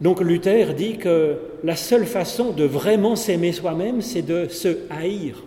Donc 0.00 0.20
Luther 0.20 0.74
dit 0.74 0.96
que 0.96 1.36
la 1.64 1.74
seule 1.74 2.06
façon 2.06 2.52
de 2.52 2.64
vraiment 2.64 3.16
s'aimer 3.16 3.52
soi-même, 3.52 4.00
c'est 4.00 4.22
de 4.22 4.46
se 4.48 4.78
haïr. 4.90 5.42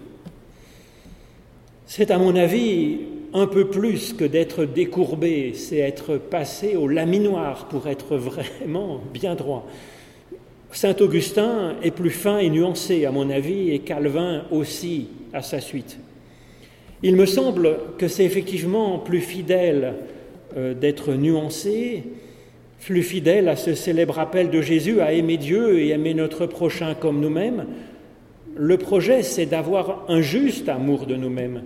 C'est 1.85 2.11
à 2.11 2.17
mon 2.17 2.35
avis 2.35 2.99
un 3.33 3.47
peu 3.47 3.69
plus 3.69 4.13
que 4.13 4.25
d'être 4.25 4.65
décourbé, 4.65 5.53
c'est 5.55 5.77
être 5.77 6.17
passé 6.17 6.75
au 6.75 6.87
laminoir 6.87 7.67
pour 7.69 7.87
être 7.87 8.17
vraiment 8.17 8.99
bien 9.13 9.35
droit. 9.35 9.67
Saint 10.73 10.95
Augustin 10.99 11.75
est 11.83 11.91
plus 11.91 12.09
fin 12.11 12.39
et 12.39 12.49
nuancé 12.49 13.05
à 13.05 13.11
mon 13.11 13.29
avis 13.29 13.71
et 13.71 13.79
Calvin 13.79 14.43
aussi 14.51 15.07
à 15.33 15.41
sa 15.41 15.59
suite. 15.59 15.97
Il 17.03 17.15
me 17.15 17.25
semble 17.25 17.77
que 17.97 18.07
c'est 18.07 18.25
effectivement 18.25 18.99
plus 18.99 19.21
fidèle 19.21 19.95
euh, 20.55 20.73
d'être 20.73 21.13
nuancé, 21.13 22.03
plus 22.81 23.03
fidèle 23.03 23.47
à 23.47 23.55
ce 23.55 23.75
célèbre 23.75 24.19
appel 24.19 24.49
de 24.49 24.61
Jésus 24.61 25.01
à 25.01 25.13
aimer 25.13 25.37
Dieu 25.37 25.79
et 25.79 25.89
aimer 25.89 26.13
notre 26.13 26.47
prochain 26.47 26.95
comme 26.95 27.21
nous-mêmes, 27.21 27.65
le 28.55 28.77
projet, 28.77 29.23
c'est 29.23 29.45
d'avoir 29.45 30.03
un 30.09 30.21
juste 30.21 30.67
amour 30.67 31.05
de 31.05 31.15
nous-mêmes. 31.15 31.61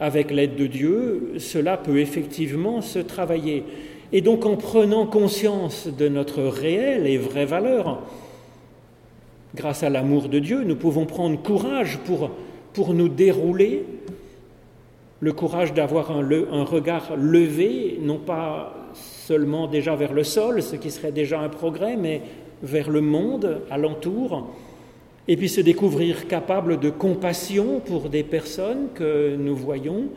Avec 0.00 0.30
l'aide 0.30 0.56
de 0.56 0.66
Dieu, 0.66 1.34
cela 1.38 1.76
peut 1.76 1.98
effectivement 1.98 2.80
se 2.80 3.00
travailler. 3.00 3.64
Et 4.12 4.20
donc 4.20 4.46
en 4.46 4.56
prenant 4.56 5.06
conscience 5.06 5.88
de 5.88 6.08
notre 6.08 6.42
réelle 6.42 7.06
et 7.06 7.18
vraie 7.18 7.44
valeur, 7.44 8.02
grâce 9.54 9.82
à 9.82 9.90
l'amour 9.90 10.28
de 10.28 10.38
Dieu, 10.38 10.62
nous 10.64 10.76
pouvons 10.76 11.06
prendre 11.06 11.40
courage 11.42 11.98
pour, 12.06 12.30
pour 12.72 12.94
nous 12.94 13.08
dérouler, 13.08 13.84
le 15.20 15.32
courage 15.32 15.72
d'avoir 15.72 16.10
un, 16.10 16.28
un 16.50 16.64
regard 16.64 17.16
levé, 17.16 17.98
non 18.02 18.18
pas 18.18 18.81
seulement 19.26 19.68
déjà 19.68 19.94
vers 19.94 20.12
le 20.12 20.24
sol, 20.24 20.62
ce 20.62 20.76
qui 20.76 20.90
serait 20.90 21.12
déjà 21.12 21.40
un 21.40 21.48
progrès, 21.48 21.96
mais 21.96 22.22
vers 22.62 22.90
le 22.90 23.00
monde 23.00 23.62
alentour, 23.70 24.50
et 25.28 25.36
puis 25.36 25.48
se 25.48 25.60
découvrir 25.60 26.26
capable 26.26 26.80
de 26.80 26.90
compassion 26.90 27.80
pour 27.80 28.08
des 28.08 28.24
personnes 28.24 28.88
que 28.94 29.36
nous 29.36 29.54
voyons, 29.54 30.08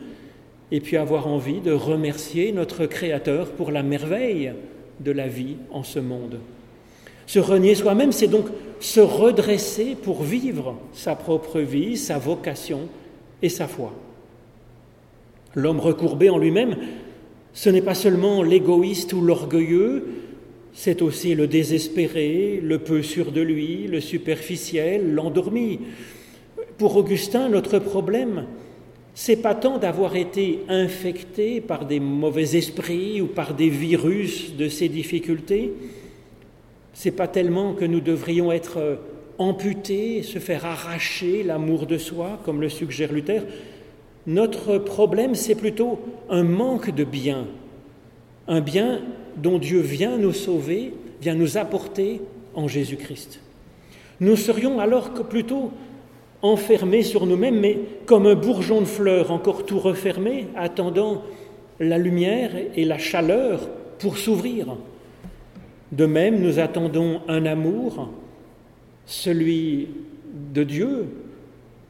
et 0.72 0.80
puis 0.80 0.96
avoir 0.96 1.28
envie 1.28 1.60
de 1.60 1.72
remercier 1.72 2.50
notre 2.50 2.86
Créateur 2.86 3.50
pour 3.50 3.70
la 3.70 3.84
merveille 3.84 4.52
de 4.98 5.12
la 5.12 5.28
vie 5.28 5.56
en 5.70 5.84
ce 5.84 6.00
monde. 6.00 6.38
Se 7.26 7.38
renier 7.38 7.76
soi-même, 7.76 8.12
c'est 8.12 8.26
donc 8.26 8.46
se 8.80 9.00
redresser 9.00 9.96
pour 10.00 10.22
vivre 10.22 10.76
sa 10.92 11.14
propre 11.14 11.60
vie, 11.60 11.96
sa 11.96 12.18
vocation 12.18 12.88
et 13.42 13.48
sa 13.48 13.68
foi. 13.68 13.92
L'homme 15.54 15.80
recourbé 15.80 16.28
en 16.28 16.38
lui-même, 16.38 16.76
ce 17.56 17.70
n'est 17.70 17.80
pas 17.80 17.94
seulement 17.94 18.42
l'égoïste 18.42 19.14
ou 19.14 19.22
l'orgueilleux, 19.22 20.04
c'est 20.74 21.00
aussi 21.00 21.34
le 21.34 21.46
désespéré, 21.46 22.60
le 22.62 22.78
peu 22.78 23.02
sûr 23.02 23.32
de 23.32 23.40
lui, 23.40 23.86
le 23.86 24.02
superficiel, 24.02 25.14
l'endormi. 25.14 25.80
Pour 26.76 26.94
Augustin, 26.98 27.48
notre 27.48 27.78
problème, 27.78 28.44
c'est 29.14 29.36
pas 29.36 29.54
tant 29.54 29.78
d'avoir 29.78 30.16
été 30.16 30.58
infecté 30.68 31.62
par 31.62 31.86
des 31.86 31.98
mauvais 31.98 32.58
esprits 32.58 33.22
ou 33.22 33.26
par 33.26 33.54
des 33.54 33.70
virus 33.70 34.54
de 34.54 34.68
ces 34.68 34.90
difficultés, 34.90 35.72
c'est 36.92 37.10
pas 37.10 37.26
tellement 37.26 37.72
que 37.72 37.86
nous 37.86 38.00
devrions 38.02 38.52
être 38.52 38.98
amputés, 39.38 40.22
se 40.22 40.38
faire 40.40 40.66
arracher 40.66 41.42
l'amour 41.42 41.86
de 41.86 41.96
soi, 41.96 42.38
comme 42.44 42.60
le 42.60 42.68
suggère 42.68 43.14
Luther. 43.14 43.44
Notre 44.26 44.78
problème, 44.78 45.34
c'est 45.34 45.54
plutôt 45.54 46.00
un 46.28 46.42
manque 46.42 46.90
de 46.90 47.04
bien, 47.04 47.46
un 48.48 48.60
bien 48.60 49.00
dont 49.36 49.58
Dieu 49.58 49.80
vient 49.80 50.18
nous 50.18 50.32
sauver, 50.32 50.94
vient 51.20 51.34
nous 51.34 51.58
apporter 51.58 52.20
en 52.54 52.66
Jésus-Christ. 52.66 53.40
Nous 54.20 54.36
serions 54.36 54.80
alors 54.80 55.12
plutôt 55.12 55.70
enfermés 56.42 57.02
sur 57.02 57.26
nous-mêmes, 57.26 57.60
mais 57.60 57.78
comme 58.06 58.26
un 58.26 58.34
bourgeon 58.34 58.80
de 58.80 58.86
fleurs 58.86 59.30
encore 59.30 59.64
tout 59.64 59.78
refermé, 59.78 60.46
attendant 60.56 61.22
la 61.78 61.98
lumière 61.98 62.50
et 62.74 62.84
la 62.84 62.98
chaleur 62.98 63.68
pour 63.98 64.16
s'ouvrir. 64.18 64.76
De 65.92 66.06
même, 66.06 66.40
nous 66.40 66.58
attendons 66.58 67.20
un 67.28 67.46
amour, 67.46 68.08
celui 69.04 69.88
de 70.52 70.64
Dieu, 70.64 71.06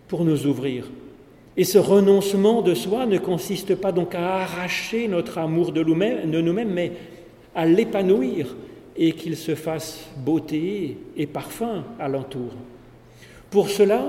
pour 0.08 0.24
nous 0.24 0.46
ouvrir. 0.46 0.90
Et 1.56 1.64
ce 1.64 1.78
renoncement 1.78 2.60
de 2.60 2.74
soi 2.74 3.06
ne 3.06 3.18
consiste 3.18 3.74
pas 3.76 3.92
donc 3.92 4.14
à 4.14 4.42
arracher 4.42 5.08
notre 5.08 5.38
amour 5.38 5.72
de 5.72 5.82
nous-mêmes, 5.82 6.72
mais 6.72 6.92
à 7.54 7.64
l'épanouir 7.64 8.54
et 8.96 9.12
qu'il 9.12 9.36
se 9.36 9.54
fasse 9.54 10.06
beauté 10.18 10.98
et 11.16 11.26
parfum 11.26 11.84
alentour. 11.98 12.52
Pour 13.50 13.70
cela, 13.70 14.06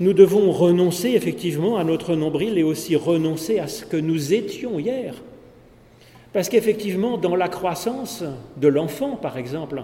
nous 0.00 0.14
devons 0.14 0.50
renoncer 0.50 1.10
effectivement 1.10 1.76
à 1.76 1.84
notre 1.84 2.14
nombril 2.14 2.56
et 2.56 2.62
aussi 2.62 2.96
renoncer 2.96 3.58
à 3.58 3.66
ce 3.66 3.84
que 3.84 3.96
nous 3.96 4.32
étions 4.32 4.78
hier. 4.78 5.14
Parce 6.32 6.48
qu'effectivement, 6.48 7.18
dans 7.18 7.36
la 7.36 7.48
croissance 7.48 8.22
de 8.56 8.68
l'enfant, 8.68 9.16
par 9.16 9.38
exemple, 9.38 9.82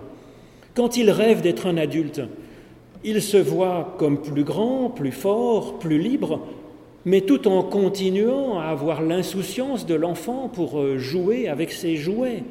quand 0.74 0.96
il 0.96 1.10
rêve 1.10 1.40
d'être 1.40 1.66
un 1.66 1.76
adulte, 1.76 2.22
il 3.02 3.20
se 3.20 3.36
voit 3.36 3.94
comme 3.98 4.22
plus 4.22 4.44
grand, 4.44 4.88
plus 4.88 5.12
fort, 5.12 5.78
plus 5.78 5.98
libre, 5.98 6.40
mais 7.04 7.20
tout 7.20 7.48
en 7.48 7.62
continuant 7.62 8.58
à 8.58 8.64
avoir 8.64 9.02
l'insouciance 9.02 9.86
de 9.86 9.94
l'enfant 9.94 10.48
pour 10.48 10.80
euh, 10.80 10.98
jouer 10.98 11.48
avec 11.48 11.72
ses 11.72 11.96
jouets. 11.96 12.42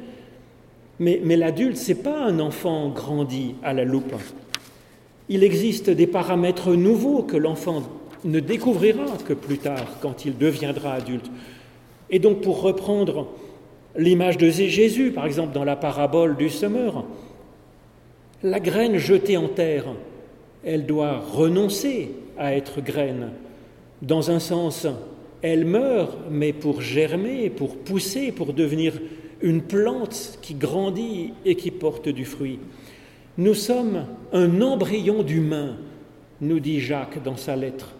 Mais, 1.00 1.20
mais 1.24 1.36
l'adulte, 1.36 1.76
ce 1.76 1.92
n'est 1.92 1.98
pas 1.98 2.22
un 2.22 2.38
enfant 2.38 2.88
grandi 2.90 3.56
à 3.64 3.72
la 3.72 3.84
loupe. 3.84 4.14
Il 5.28 5.42
existe 5.42 5.90
des 5.90 6.06
paramètres 6.06 6.74
nouveaux 6.74 7.22
que 7.22 7.36
l'enfant 7.36 7.82
ne 8.24 8.40
découvrira 8.40 9.06
que 9.26 9.32
plus 9.32 9.58
tard, 9.58 9.86
quand 10.00 10.24
il 10.24 10.38
deviendra 10.38 10.94
adulte. 10.94 11.30
Et 12.10 12.18
donc, 12.18 12.40
pour 12.40 12.62
reprendre 12.62 13.26
l'image 13.96 14.38
de 14.38 14.50
Jésus, 14.50 15.10
par 15.10 15.26
exemple 15.26 15.52
dans 15.52 15.64
la 15.64 15.76
parabole 15.76 16.36
du 16.36 16.48
semeur, 16.48 17.04
la 18.42 18.60
graine 18.60 18.98
jetée 18.98 19.36
en 19.36 19.48
terre, 19.48 19.86
elle 20.64 20.86
doit 20.86 21.18
renoncer 21.18 22.10
à 22.38 22.54
être 22.54 22.80
graine. 22.80 23.30
Dans 24.04 24.30
un 24.30 24.38
sens, 24.38 24.86
elle 25.40 25.64
meurt, 25.64 26.18
mais 26.30 26.52
pour 26.52 26.82
germer, 26.82 27.48
pour 27.48 27.78
pousser, 27.78 28.32
pour 28.32 28.52
devenir 28.52 29.00
une 29.40 29.62
plante 29.62 30.38
qui 30.42 30.52
grandit 30.52 31.32
et 31.46 31.54
qui 31.54 31.70
porte 31.70 32.10
du 32.10 32.26
fruit. 32.26 32.58
Nous 33.38 33.54
sommes 33.54 34.04
un 34.34 34.60
embryon 34.60 35.22
d'humain, 35.22 35.76
nous 36.42 36.60
dit 36.60 36.80
Jacques 36.80 37.22
dans 37.22 37.38
sa 37.38 37.56
lettre. 37.56 37.94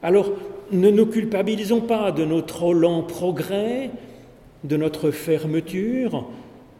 Alors, 0.00 0.30
ne 0.70 0.90
nous 0.90 1.06
culpabilisons 1.06 1.80
pas 1.80 2.12
de 2.12 2.24
notre 2.24 2.72
lent 2.72 3.02
progrès, 3.02 3.90
de 4.62 4.76
notre 4.76 5.10
fermeture. 5.10 6.24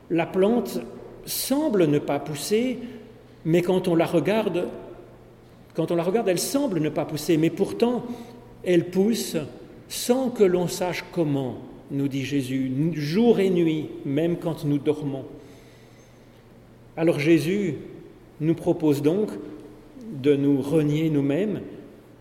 La 0.08 0.26
plante 0.26 0.80
semble 1.26 1.86
ne 1.86 1.98
pas 1.98 2.20
pousser, 2.20 2.78
mais 3.44 3.60
quand 3.62 3.88
on 3.88 3.96
la 3.96 4.06
regarde, 4.06 4.68
quand 5.74 5.90
on 5.90 5.96
la 5.96 6.04
regarde, 6.04 6.28
elle 6.28 6.38
semble 6.38 6.78
ne 6.78 6.90
pas 6.90 7.04
pousser, 7.04 7.36
mais 7.36 7.50
pourtant, 7.50 8.04
elle 8.64 8.90
pousse 8.90 9.36
sans 9.88 10.30
que 10.30 10.44
l'on 10.44 10.68
sache 10.68 11.04
comment, 11.12 11.56
nous 11.90 12.08
dit 12.08 12.24
Jésus, 12.24 12.70
jour 12.94 13.40
et 13.40 13.50
nuit, 13.50 13.88
même 14.04 14.36
quand 14.36 14.64
nous 14.64 14.78
dormons. 14.78 15.24
Alors 16.96 17.18
Jésus 17.18 17.74
nous 18.40 18.54
propose 18.54 19.02
donc 19.02 19.30
de 20.22 20.34
nous 20.34 20.60
renier 20.60 21.10
nous-mêmes 21.10 21.60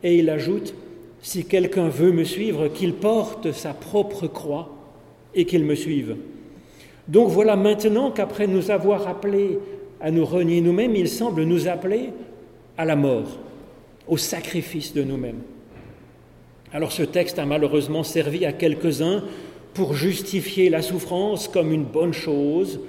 et 0.03 0.17
il 0.17 0.29
ajoute, 0.29 0.73
si 1.21 1.45
quelqu'un 1.45 1.89
veut 1.89 2.11
me 2.11 2.23
suivre, 2.23 2.67
qu'il 2.67 2.93
porte 2.93 3.51
sa 3.51 3.73
propre 3.73 4.27
croix 4.27 4.69
et 5.35 5.45
qu'il 5.45 5.63
me 5.63 5.75
suive. 5.75 6.17
Donc 7.07 7.29
voilà 7.29 7.55
maintenant 7.55 8.11
qu'après 8.11 8.47
nous 8.47 8.71
avoir 8.71 9.07
appelés 9.07 9.59
à 9.99 10.11
nous 10.11 10.25
renier 10.25 10.61
nous-mêmes, 10.61 10.95
il 10.95 11.07
semble 11.07 11.43
nous 11.43 11.67
appeler 11.67 12.09
à 12.77 12.85
la 12.85 12.95
mort, 12.95 13.37
au 14.07 14.17
sacrifice 14.17 14.93
de 14.93 15.03
nous-mêmes. 15.03 15.41
Alors 16.73 16.93
ce 16.93 17.03
texte 17.03 17.37
a 17.37 17.45
malheureusement 17.45 18.03
servi 18.03 18.45
à 18.45 18.53
quelques-uns 18.53 19.23
pour 19.73 19.93
justifier 19.93 20.69
la 20.69 20.81
souffrance 20.81 21.49
comme 21.49 21.73
une 21.73 21.83
bonne 21.83 22.13
chose, 22.13 22.79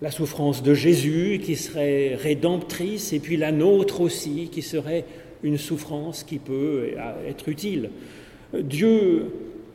la 0.00 0.12
souffrance 0.12 0.62
de 0.62 0.72
Jésus 0.72 1.40
qui 1.42 1.56
serait 1.56 2.14
rédemptrice 2.14 3.12
et 3.12 3.18
puis 3.18 3.36
la 3.36 3.50
nôtre 3.50 4.00
aussi 4.00 4.48
qui 4.52 4.62
serait 4.62 5.04
une 5.42 5.58
souffrance 5.58 6.22
qui 6.22 6.38
peut 6.38 6.90
être 7.28 7.48
utile. 7.48 7.90
Dieu 8.56 9.26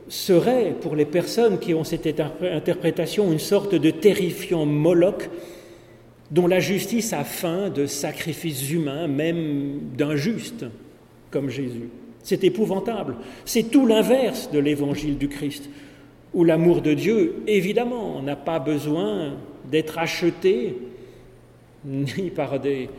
serait, 0.07 0.73
pour 0.79 0.95
les 0.95 1.05
personnes 1.05 1.59
qui 1.59 1.73
ont 1.73 1.83
cette 1.83 2.07
interprétation, 2.41 3.31
une 3.33 3.39
sorte 3.39 3.75
de 3.75 3.89
terrifiant 3.89 4.65
Moloch 4.65 5.29
dont 6.31 6.47
la 6.47 6.61
justice 6.61 7.11
a 7.11 7.25
faim 7.25 7.69
de 7.69 7.85
sacrifices 7.85 8.71
humains, 8.71 9.07
même 9.07 9.79
d'injustes, 9.97 10.65
comme 11.31 11.49
Jésus. 11.49 11.89
C'est 12.27 12.43
épouvantable. 12.43 13.15
C'est 13.45 13.71
tout 13.71 13.85
l'inverse 13.87 14.51
de 14.51 14.59
l'évangile 14.59 15.17
du 15.17 15.29
Christ 15.29 15.69
où 16.33 16.43
l'amour 16.43 16.81
de 16.81 16.93
Dieu, 16.93 17.35
évidemment, 17.47 18.21
n'a 18.21 18.35
pas 18.35 18.59
besoin 18.59 19.35
d'être 19.71 19.97
acheté 19.97 20.75
ni 21.85 22.29
par 22.29 22.59
des, 22.59 22.89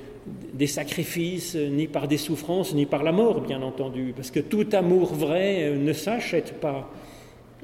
sacrifices, 0.66 1.56
ni 1.56 1.88
par 1.88 2.08
des 2.08 2.16
souffrances, 2.16 2.72
ni 2.72 2.86
par 2.86 3.02
la 3.02 3.12
mort, 3.12 3.42
bien 3.42 3.60
entendu, 3.60 4.14
parce 4.16 4.30
que 4.30 4.40
tout 4.40 4.66
amour 4.72 5.12
vrai 5.12 5.74
ne 5.76 5.92
s'achète 5.92 6.54
pas, 6.54 6.90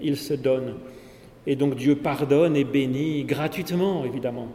il 0.03 0.19
se 0.19 0.35
donne. 0.35 0.75
Et 1.47 1.57
donc 1.57 1.77
Dieu 1.77 1.97
pardonne 1.97 2.57
et 2.57 2.65
bénit 2.65 3.25
gratuitement, 3.25 4.05
évidemment. 4.05 4.49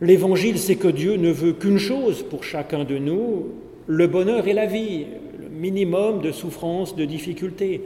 L'évangile, 0.00 0.60
c'est 0.60 0.76
que 0.76 0.86
Dieu 0.86 1.16
ne 1.16 1.32
veut 1.32 1.54
qu'une 1.54 1.78
chose 1.78 2.22
pour 2.22 2.44
chacun 2.44 2.84
de 2.84 2.96
nous, 2.96 3.48
le 3.88 4.06
bonheur 4.06 4.46
et 4.46 4.52
la 4.52 4.66
vie, 4.66 5.06
minimum 5.58 6.20
de 6.20 6.32
souffrance, 6.32 6.96
de 6.96 7.04
difficultés. 7.04 7.82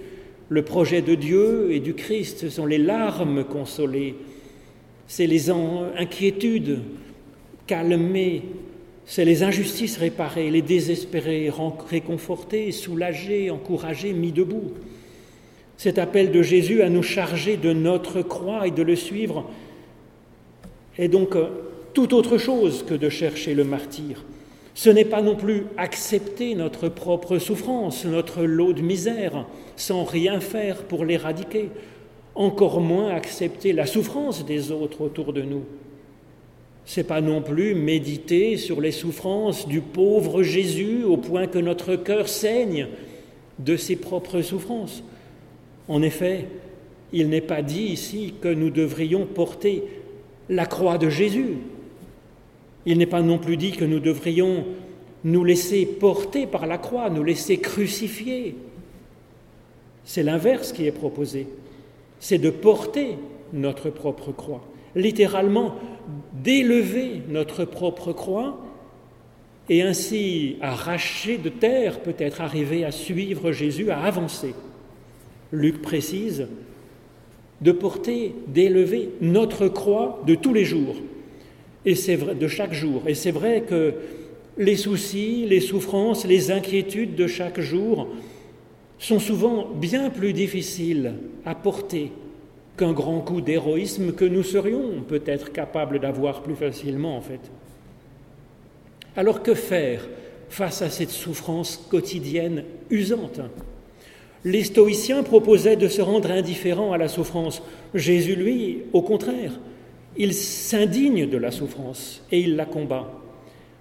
Le 0.48 0.62
projet 0.62 1.02
de 1.02 1.14
Dieu 1.14 1.72
et 1.72 1.80
du 1.80 1.94
Christ, 1.94 2.40
ce 2.40 2.48
sont 2.50 2.66
les 2.66 2.78
larmes 2.78 3.44
consolées, 3.44 4.14
c'est 5.06 5.26
les 5.26 5.50
inquiétudes 5.50 6.80
calmées, 7.66 8.42
c'est 9.06 9.24
les 9.24 9.42
injustices 9.42 9.96
réparées, 9.96 10.50
les 10.50 10.62
désespérés 10.62 11.50
réconfortés, 11.88 12.70
soulagés, 12.72 13.50
encouragés, 13.50 14.12
mis 14.12 14.32
debout. 14.32 14.72
Cet 15.76 15.98
appel 15.98 16.30
de 16.30 16.42
Jésus 16.42 16.82
à 16.82 16.90
nous 16.90 17.02
charger 17.02 17.56
de 17.56 17.72
notre 17.72 18.22
croix 18.22 18.66
et 18.66 18.70
de 18.70 18.82
le 18.82 18.94
suivre 18.94 19.50
est 20.98 21.08
donc 21.08 21.34
tout 21.94 22.14
autre 22.14 22.38
chose 22.38 22.84
que 22.84 22.94
de 22.94 23.08
chercher 23.08 23.54
le 23.54 23.64
martyr. 23.64 24.22
Ce 24.74 24.88
n'est 24.88 25.04
pas 25.04 25.22
non 25.22 25.36
plus 25.36 25.64
accepter 25.76 26.54
notre 26.54 26.88
propre 26.88 27.38
souffrance, 27.38 28.04
notre 28.04 28.42
lot 28.44 28.72
de 28.72 28.82
misère, 28.82 29.46
sans 29.76 30.04
rien 30.04 30.40
faire 30.40 30.84
pour 30.84 31.04
l'éradiquer, 31.04 31.68
encore 32.34 32.80
moins 32.80 33.10
accepter 33.10 33.72
la 33.72 33.86
souffrance 33.86 34.46
des 34.46 34.72
autres 34.72 35.02
autour 35.02 35.32
de 35.32 35.42
nous. 35.42 35.64
C'est 36.84 37.06
pas 37.06 37.20
non 37.20 37.42
plus 37.42 37.74
méditer 37.74 38.56
sur 38.56 38.80
les 38.80 38.92
souffrances 38.92 39.68
du 39.68 39.80
pauvre 39.80 40.42
Jésus 40.42 41.04
au 41.04 41.16
point 41.16 41.46
que 41.46 41.58
notre 41.58 41.96
cœur 41.96 42.28
saigne 42.28 42.88
de 43.58 43.76
ses 43.76 43.96
propres 43.96 44.40
souffrances. 44.40 45.04
En 45.86 46.02
effet, 46.02 46.48
il 47.12 47.28
n'est 47.28 47.40
pas 47.40 47.62
dit 47.62 47.84
ici 47.84 48.34
que 48.40 48.48
nous 48.48 48.70
devrions 48.70 49.26
porter 49.26 49.84
la 50.48 50.66
croix 50.66 50.98
de 50.98 51.08
Jésus, 51.08 51.56
il 52.86 52.98
n'est 52.98 53.06
pas 53.06 53.22
non 53.22 53.38
plus 53.38 53.56
dit 53.56 53.72
que 53.72 53.84
nous 53.84 54.00
devrions 54.00 54.64
nous 55.24 55.44
laisser 55.44 55.86
porter 55.86 56.46
par 56.46 56.66
la 56.66 56.78
croix, 56.78 57.10
nous 57.10 57.22
laisser 57.22 57.58
crucifier. 57.58 58.56
C'est 60.04 60.22
l'inverse 60.22 60.72
qui 60.72 60.86
est 60.86 60.92
proposé. 60.92 61.46
C'est 62.18 62.38
de 62.38 62.50
porter 62.50 63.16
notre 63.52 63.90
propre 63.90 64.32
croix, 64.32 64.62
littéralement 64.96 65.76
d'élever 66.32 67.22
notre 67.28 67.64
propre 67.64 68.12
croix 68.12 68.58
et 69.68 69.82
ainsi 69.82 70.56
arracher 70.60 71.38
de 71.38 71.48
terre, 71.48 72.00
peut-être 72.00 72.40
arriver 72.40 72.84
à 72.84 72.90
suivre 72.90 73.52
Jésus, 73.52 73.90
à 73.90 74.00
avancer. 74.00 74.54
Luc 75.52 75.82
précise 75.82 76.48
de 77.60 77.72
porter, 77.72 78.34
d'élever 78.48 79.10
notre 79.20 79.68
croix 79.68 80.20
de 80.26 80.34
tous 80.34 80.52
les 80.52 80.64
jours, 80.64 80.96
et 81.84 81.94
c'est 81.94 82.16
vrai 82.16 82.34
de 82.34 82.48
chaque 82.48 82.72
jour. 82.72 83.02
Et 83.06 83.14
c'est 83.14 83.30
vrai 83.30 83.62
que 83.62 83.94
les 84.58 84.76
soucis, 84.76 85.46
les 85.48 85.60
souffrances, 85.60 86.26
les 86.26 86.50
inquiétudes 86.50 87.14
de 87.14 87.26
chaque 87.26 87.60
jour 87.60 88.08
sont 88.98 89.18
souvent 89.18 89.68
bien 89.74 90.10
plus 90.10 90.32
difficiles 90.32 91.14
à 91.44 91.54
porter 91.54 92.12
qu'un 92.76 92.92
grand 92.92 93.20
coup 93.20 93.40
d'héroïsme 93.40 94.12
que 94.12 94.24
nous 94.24 94.42
serions 94.42 95.02
peut-être 95.06 95.52
capables 95.52 95.98
d'avoir 95.98 96.42
plus 96.42 96.54
facilement 96.54 97.16
en 97.16 97.20
fait. 97.20 97.40
Alors 99.16 99.42
que 99.42 99.54
faire 99.54 100.08
face 100.48 100.82
à 100.82 100.90
cette 100.90 101.10
souffrance 101.10 101.84
quotidienne 101.90 102.64
usante? 102.90 103.40
Les 104.44 104.64
stoïciens 104.64 105.22
proposaient 105.22 105.76
de 105.76 105.88
se 105.88 106.02
rendre 106.02 106.30
indifférent 106.30 106.92
à 106.92 106.98
la 106.98 107.08
souffrance. 107.08 107.62
Jésus, 107.94 108.34
lui, 108.34 108.78
au 108.92 109.02
contraire, 109.02 109.52
il 110.16 110.34
s'indigne 110.34 111.28
de 111.28 111.36
la 111.36 111.50
souffrance 111.50 112.22
et 112.30 112.40
il 112.40 112.56
la 112.56 112.66
combat. 112.66 113.10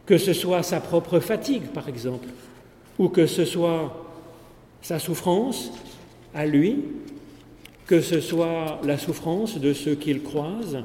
Que 0.05 0.17
ce 0.17 0.33
soit 0.33 0.63
sa 0.63 0.79
propre 0.79 1.19
fatigue, 1.19 1.67
par 1.73 1.87
exemple, 1.87 2.27
ou 2.97 3.09
que 3.09 3.25
ce 3.27 3.45
soit 3.45 4.07
sa 4.81 4.99
souffrance 4.99 5.71
à 6.33 6.45
lui, 6.45 6.77
que 7.85 8.01
ce 8.01 8.19
soit 8.19 8.79
la 8.83 8.97
souffrance 8.97 9.59
de 9.59 9.73
ceux 9.73 9.95
qu'il 9.95 10.21
croise 10.21 10.79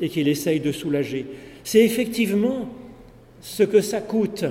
et 0.00 0.08
qu'il 0.08 0.28
essaye 0.28 0.60
de 0.60 0.72
soulager. 0.72 1.26
C'est 1.64 1.84
effectivement 1.84 2.68
ce 3.40 3.62
que 3.62 3.80
ça 3.80 4.00
coûte 4.00 4.44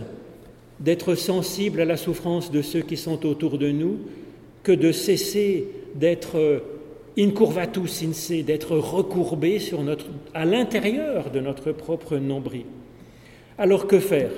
d'être 0.79 1.15
sensible 1.15 1.81
à 1.81 1.85
la 1.85 1.97
souffrance 1.97 2.51
de 2.51 2.61
ceux 2.61 2.81
qui 2.81 2.97
sont 2.97 3.25
autour 3.25 3.57
de 3.57 3.71
nous 3.71 3.97
que 4.63 4.71
de 4.71 4.91
cesser 4.91 5.65
d'être 5.95 6.61
incurvatus 7.17 8.03
in 8.03 8.41
d'être 8.43 8.77
recourbé 8.77 9.59
sur 9.59 9.81
notre, 9.81 10.05
à 10.33 10.45
l'intérieur 10.45 11.31
de 11.31 11.39
notre 11.39 11.71
propre 11.71 12.17
nombril. 12.17 12.65
Alors 13.57 13.87
que 13.87 13.99
faire? 13.99 14.31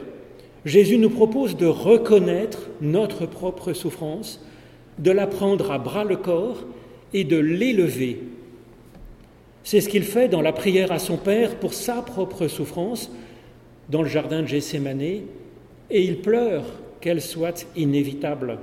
Jésus 0.66 0.98
nous 0.98 1.10
propose 1.10 1.58
de 1.58 1.66
reconnaître 1.66 2.70
notre 2.82 3.26
propre 3.26 3.74
souffrance, 3.74 4.44
de 4.98 5.12
la 5.12 5.28
prendre 5.28 5.72
à 5.72 5.78
bras 5.78 6.04
le 6.04 6.18
corps 6.18 6.66
et 7.14 7.24
de 7.24 7.38
l'élever. 7.38 8.22
C'est 9.64 9.82
ce 9.82 9.90
qu'il 9.90 10.04
fait 10.04 10.30
dans 10.30 10.42
la 10.42 10.54
prière 10.54 10.92
à 10.92 11.00
son 11.00 11.18
Père 11.18 11.56
pour 11.56 11.74
sa 11.74 12.02
propre 12.02 12.48
souffrance 12.48 13.12
dans 13.90 14.02
le 14.02 14.08
jardin 14.08 14.42
de 14.42 14.48
Gethsemane, 14.48 15.02
et 15.02 15.24
il 15.92 16.22
pleure 16.22 16.66
qu'elle 17.02 17.22
soit 17.22 17.66
inévitable. 17.76 18.60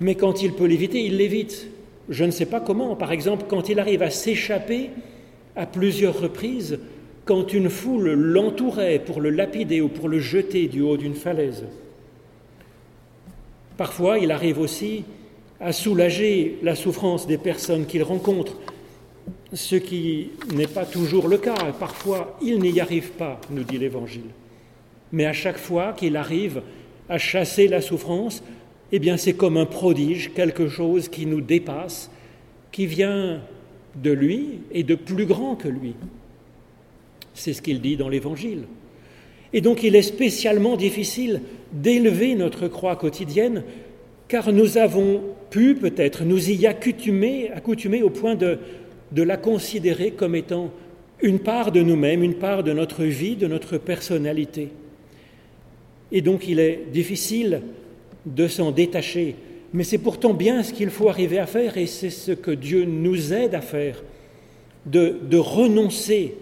Mais 0.00 0.14
quand 0.14 0.42
il 0.42 0.52
peut 0.52 0.66
l'éviter, 0.66 1.04
il 1.04 1.16
l'évite. 1.16 1.68
Je 2.10 2.24
ne 2.24 2.32
sais 2.32 2.46
pas 2.46 2.60
comment. 2.60 2.96
Par 2.96 3.12
exemple, 3.12 3.46
quand 3.48 3.68
il 3.68 3.78
arrive 3.78 4.02
à 4.02 4.10
s'échapper 4.10 4.90
à 5.56 5.64
plusieurs 5.64 6.20
reprises, 6.20 6.78
quand 7.24 7.52
une 7.52 7.70
foule 7.70 8.10
l'entourait 8.10 8.98
pour 8.98 9.20
le 9.20 9.30
lapider 9.30 9.80
ou 9.80 9.88
pour 9.88 10.08
le 10.08 10.18
jeter 10.18 10.66
du 10.66 10.80
haut 10.80 10.96
d'une 10.96 11.14
falaise. 11.14 11.64
Parfois, 13.76 14.18
il 14.18 14.32
arrive 14.32 14.58
aussi 14.58 15.04
à 15.60 15.72
soulager 15.72 16.58
la 16.62 16.74
souffrance 16.74 17.26
des 17.26 17.38
personnes 17.38 17.86
qu'il 17.86 18.02
rencontre, 18.02 18.56
ce 19.52 19.76
qui 19.76 20.30
n'est 20.54 20.66
pas 20.66 20.84
toujours 20.84 21.28
le 21.28 21.38
cas. 21.38 21.72
Parfois, 21.78 22.36
il 22.42 22.58
n'y 22.58 22.80
arrive 22.80 23.12
pas, 23.12 23.40
nous 23.50 23.62
dit 23.62 23.78
l'Évangile. 23.78 24.30
Mais 25.12 25.26
à 25.26 25.32
chaque 25.32 25.58
fois 25.58 25.92
qu'il 25.92 26.16
arrive 26.16 26.62
à 27.08 27.18
chasser 27.18 27.68
la 27.68 27.80
souffrance, 27.80 28.42
eh 28.92 28.98
bien 28.98 29.16
c'est 29.16 29.34
comme 29.34 29.56
un 29.56 29.66
prodige, 29.66 30.32
quelque 30.34 30.68
chose 30.68 31.08
qui 31.08 31.26
nous 31.26 31.40
dépasse, 31.40 32.10
qui 32.72 32.86
vient 32.86 33.40
de 33.96 34.10
lui 34.10 34.60
et 34.72 34.82
de 34.82 34.94
plus 34.94 35.26
grand 35.26 35.56
que 35.56 35.68
lui. 35.68 35.94
C'est 37.34 37.52
ce 37.52 37.62
qu'il 37.62 37.80
dit 37.80 37.96
dans 37.96 38.08
l'Évangile. 38.08 38.64
Et 39.52 39.60
donc 39.60 39.82
il 39.82 39.96
est 39.96 40.02
spécialement 40.02 40.76
difficile 40.76 41.42
d'élever 41.72 42.34
notre 42.34 42.68
croix 42.68 42.96
quotidienne, 42.96 43.64
car 44.28 44.52
nous 44.52 44.78
avons 44.78 45.22
pu 45.50 45.74
peut-être 45.74 46.24
nous 46.24 46.50
y 46.50 46.66
accoutumer, 46.66 47.50
accoutumer 47.50 48.02
au 48.02 48.10
point 48.10 48.36
de, 48.36 48.58
de 49.12 49.22
la 49.22 49.36
considérer 49.36 50.12
comme 50.12 50.36
étant 50.36 50.70
une 51.22 51.40
part 51.40 51.72
de 51.72 51.82
nous-mêmes, 51.82 52.22
une 52.22 52.34
part 52.34 52.62
de 52.62 52.72
notre 52.72 53.04
vie, 53.04 53.36
de 53.36 53.46
notre 53.46 53.76
personnalité. 53.78 54.68
Et 56.12 56.22
donc 56.22 56.48
il 56.48 56.60
est 56.60 56.86
difficile 56.92 57.62
de 58.26 58.48
s'en 58.48 58.70
détacher. 58.70 59.36
Mais 59.72 59.84
c'est 59.84 59.98
pourtant 59.98 60.34
bien 60.34 60.62
ce 60.62 60.72
qu'il 60.72 60.90
faut 60.90 61.08
arriver 61.08 61.38
à 61.38 61.46
faire 61.46 61.76
et 61.76 61.86
c'est 61.86 62.10
ce 62.10 62.32
que 62.32 62.50
Dieu 62.50 62.84
nous 62.84 63.32
aide 63.32 63.54
à 63.54 63.60
faire, 63.60 64.02
de, 64.86 65.36
renoncer 65.36 66.34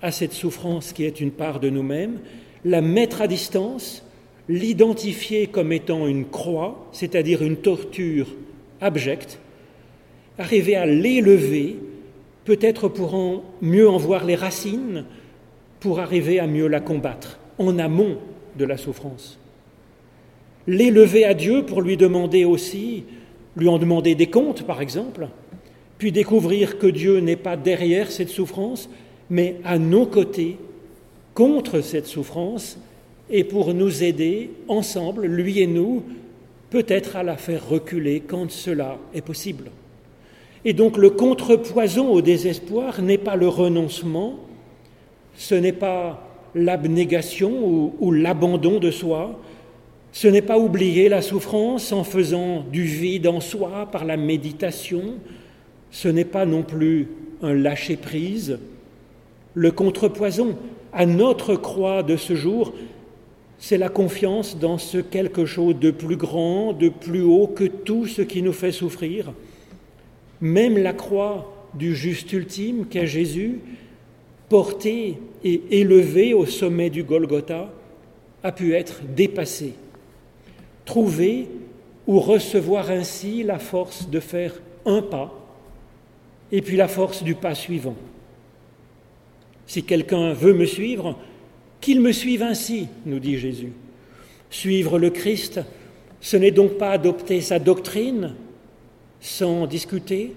à 0.00 0.10
cette 0.10 0.32
souffrance 0.32 0.92
qui 0.92 1.04
est 1.04 1.20
une 1.20 1.30
part 1.30 1.60
de 1.60 1.68
nous-mêmes, 1.68 2.18
la 2.64 2.80
mettre 2.80 3.20
à 3.20 3.28
distance, 3.28 4.04
l'identifier 4.48 5.46
comme 5.46 5.72
étant 5.72 6.06
une 6.06 6.24
croix, 6.24 6.88
c'est-à-dire 6.92 7.42
une 7.42 7.56
torture 7.56 8.28
abjecte, 8.80 9.38
arriver 10.38 10.74
à 10.74 10.86
l'élever, 10.86 11.76
peut-être 12.44 12.88
pour 12.88 13.44
mieux 13.60 13.88
en 13.88 13.98
voir 13.98 14.24
les 14.24 14.34
racines, 14.34 15.04
pour 15.78 16.00
arriver 16.00 16.40
à 16.40 16.46
mieux 16.46 16.68
la 16.68 16.80
combattre, 16.80 17.38
en 17.58 17.78
amont 17.78 18.18
de 18.56 18.64
la 18.64 18.76
souffrance 18.76 19.38
l'élever 20.66 21.24
à 21.24 21.34
Dieu 21.34 21.64
pour 21.64 21.82
lui 21.82 21.96
demander 21.96 22.44
aussi, 22.44 23.04
lui 23.56 23.68
en 23.68 23.78
demander 23.78 24.14
des 24.14 24.28
comptes 24.28 24.62
par 24.62 24.80
exemple, 24.80 25.28
puis 25.98 26.12
découvrir 26.12 26.78
que 26.78 26.86
Dieu 26.86 27.20
n'est 27.20 27.36
pas 27.36 27.56
derrière 27.56 28.10
cette 28.10 28.28
souffrance, 28.28 28.88
mais 29.30 29.56
à 29.64 29.78
nos 29.78 30.06
côtés, 30.06 30.56
contre 31.34 31.80
cette 31.80 32.06
souffrance, 32.06 32.78
et 33.30 33.44
pour 33.44 33.72
nous 33.72 34.02
aider 34.02 34.50
ensemble, 34.68 35.26
lui 35.26 35.60
et 35.60 35.66
nous, 35.66 36.02
peut-être 36.70 37.16
à 37.16 37.22
la 37.22 37.36
faire 37.36 37.68
reculer 37.68 38.20
quand 38.20 38.50
cela 38.50 38.98
est 39.14 39.22
possible. 39.22 39.70
Et 40.64 40.72
donc 40.72 40.96
le 40.96 41.10
contrepoison 41.10 42.10
au 42.10 42.20
désespoir 42.20 43.00
n'est 43.00 43.18
pas 43.18 43.36
le 43.36 43.48
renoncement, 43.48 44.38
ce 45.36 45.54
n'est 45.54 45.72
pas 45.72 46.28
l'abnégation 46.54 47.50
ou, 47.64 47.94
ou 48.00 48.12
l'abandon 48.12 48.78
de 48.78 48.90
soi, 48.90 49.40
ce 50.12 50.28
n'est 50.28 50.42
pas 50.42 50.58
oublier 50.58 51.08
la 51.08 51.22
souffrance 51.22 51.90
en 51.90 52.04
faisant 52.04 52.64
du 52.70 52.84
vide 52.84 53.26
en 53.26 53.40
soi 53.40 53.88
par 53.90 54.04
la 54.04 54.18
méditation, 54.18 55.14
ce 55.90 56.08
n'est 56.08 56.26
pas 56.26 56.44
non 56.44 56.62
plus 56.62 57.08
un 57.40 57.54
lâcher-prise. 57.54 58.58
Le 59.54 59.70
contrepoison 59.72 60.56
à 60.92 61.06
notre 61.06 61.54
croix 61.54 62.02
de 62.02 62.16
ce 62.16 62.34
jour, 62.34 62.74
c'est 63.58 63.78
la 63.78 63.88
confiance 63.88 64.58
dans 64.58 64.76
ce 64.76 64.98
quelque 64.98 65.46
chose 65.46 65.76
de 65.78 65.90
plus 65.90 66.16
grand, 66.16 66.74
de 66.74 66.90
plus 66.90 67.22
haut 67.22 67.46
que 67.46 67.64
tout 67.64 68.06
ce 68.06 68.20
qui 68.20 68.42
nous 68.42 68.52
fait 68.52 68.72
souffrir. 68.72 69.32
Même 70.42 70.76
la 70.76 70.92
croix 70.92 71.70
du 71.72 71.96
juste 71.96 72.30
ultime 72.34 72.84
qu'est 72.86 73.06
Jésus, 73.06 73.60
portée 74.50 75.18
et 75.42 75.62
élevée 75.70 76.34
au 76.34 76.44
sommet 76.44 76.90
du 76.90 77.02
Golgotha, 77.02 77.72
a 78.42 78.52
pu 78.52 78.74
être 78.74 79.00
dépassée 79.16 79.72
trouver 80.84 81.48
ou 82.06 82.20
recevoir 82.20 82.90
ainsi 82.90 83.42
la 83.42 83.58
force 83.58 84.08
de 84.08 84.20
faire 84.20 84.54
un 84.84 85.02
pas 85.02 85.32
et 86.50 86.60
puis 86.60 86.76
la 86.76 86.88
force 86.88 87.22
du 87.22 87.34
pas 87.34 87.54
suivant. 87.54 87.96
Si 89.66 89.84
quelqu'un 89.84 90.32
veut 90.32 90.52
me 90.52 90.66
suivre, 90.66 91.16
qu'il 91.80 92.00
me 92.00 92.12
suive 92.12 92.42
ainsi, 92.42 92.88
nous 93.06 93.18
dit 93.18 93.38
Jésus. 93.38 93.72
Suivre 94.50 94.98
le 94.98 95.10
Christ, 95.10 95.60
ce 96.20 96.36
n'est 96.36 96.50
donc 96.50 96.76
pas 96.76 96.90
adopter 96.90 97.40
sa 97.40 97.58
doctrine 97.58 98.34
sans 99.20 99.66
discuter, 99.66 100.34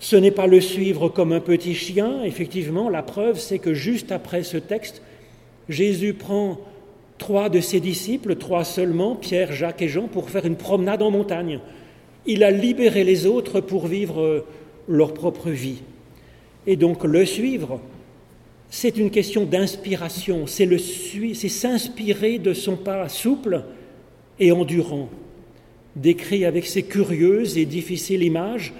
ce 0.00 0.16
n'est 0.16 0.32
pas 0.32 0.48
le 0.48 0.60
suivre 0.60 1.08
comme 1.08 1.32
un 1.32 1.40
petit 1.40 1.74
chien, 1.74 2.24
effectivement, 2.24 2.88
la 2.88 3.02
preuve 3.02 3.38
c'est 3.38 3.58
que 3.58 3.72
juste 3.72 4.10
après 4.10 4.42
ce 4.42 4.56
texte, 4.56 5.00
Jésus 5.68 6.14
prend 6.14 6.58
trois 7.22 7.48
de 7.48 7.60
ses 7.60 7.78
disciples, 7.78 8.34
trois 8.34 8.64
seulement, 8.64 9.14
Pierre, 9.14 9.52
Jacques 9.52 9.80
et 9.80 9.86
Jean, 9.86 10.08
pour 10.08 10.28
faire 10.28 10.44
une 10.44 10.56
promenade 10.56 11.02
en 11.02 11.12
montagne. 11.12 11.60
Il 12.26 12.42
a 12.42 12.50
libéré 12.50 13.04
les 13.04 13.26
autres 13.26 13.60
pour 13.60 13.86
vivre 13.86 14.20
euh, 14.20 14.44
leur 14.88 15.14
propre 15.14 15.48
vie. 15.48 15.82
Et 16.66 16.74
donc 16.74 17.04
le 17.04 17.24
suivre, 17.24 17.80
c'est 18.70 18.98
une 18.98 19.12
question 19.12 19.44
d'inspiration, 19.44 20.48
c'est, 20.48 20.66
s'inspirer 21.48 22.40
de 22.40 22.54
son 22.54 22.74
pas 22.74 23.08
souple 23.08 23.62
et 24.40 24.50
endurant. 24.50 25.08
décrit 25.94 26.44
avec 26.44 26.66
ces 26.66 26.82
curieuses 26.82 27.56
et 27.56 27.66
difficiles 27.66 28.24
images 28.24 28.72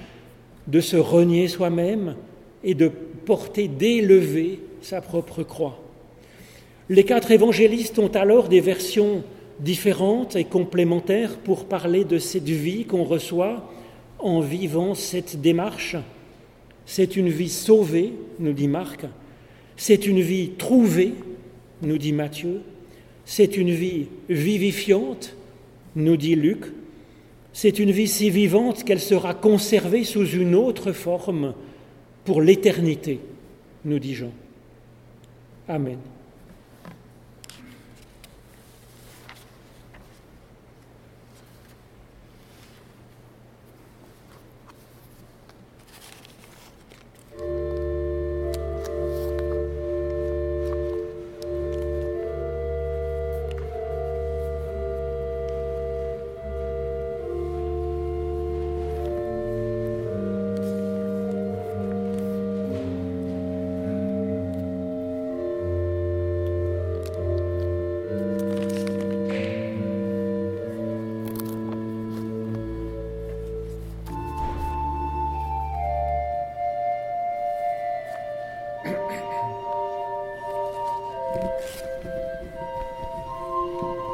de 0.66 0.80
se 0.80 0.96
renier 0.96 1.46
soi-même 1.46 2.16
et 2.64 2.74
de 2.74 2.90
porter 3.24 3.68
d'élever 3.68 4.58
sa 4.80 5.00
propre 5.00 5.44
croix. 5.44 5.78
Les 6.88 7.04
quatre 7.04 7.30
évangélistes 7.30 7.98
ont 7.98 8.08
alors 8.08 8.48
des 8.48 8.60
versions 8.60 9.22
différentes 9.60 10.36
et 10.36 10.44
complémentaires 10.44 11.36
pour 11.36 11.66
parler 11.66 12.04
de 12.04 12.18
cette 12.18 12.48
vie 12.48 12.84
qu'on 12.84 13.04
reçoit 13.04 13.70
en 14.18 14.40
vivant 14.40 14.94
cette 14.94 15.40
démarche. 15.40 15.96
C'est 16.86 17.16
une 17.16 17.28
vie 17.28 17.48
sauvée, 17.48 18.12
nous 18.38 18.52
dit 18.52 18.68
Marc. 18.68 19.04
C'est 19.76 20.06
une 20.06 20.20
vie 20.20 20.50
trouvée, 20.58 21.14
nous 21.82 21.98
dit 21.98 22.12
Matthieu. 22.12 22.60
C'est 23.24 23.56
une 23.56 23.70
vie 23.70 24.06
vivifiante, 24.28 25.36
nous 25.94 26.16
dit 26.16 26.34
Luc. 26.34 26.64
C'est 27.52 27.78
une 27.78 27.90
vie 27.90 28.08
si 28.08 28.30
vivante 28.30 28.82
qu'elle 28.84 29.00
sera 29.00 29.34
conservée 29.34 30.04
sous 30.04 30.26
une 30.26 30.54
autre 30.54 30.92
forme 30.92 31.54
pour 32.24 32.40
l'éternité, 32.40 33.20
nous 33.84 33.98
dit 33.98 34.14
Jean. 34.14 34.32
Amen. 35.68 35.98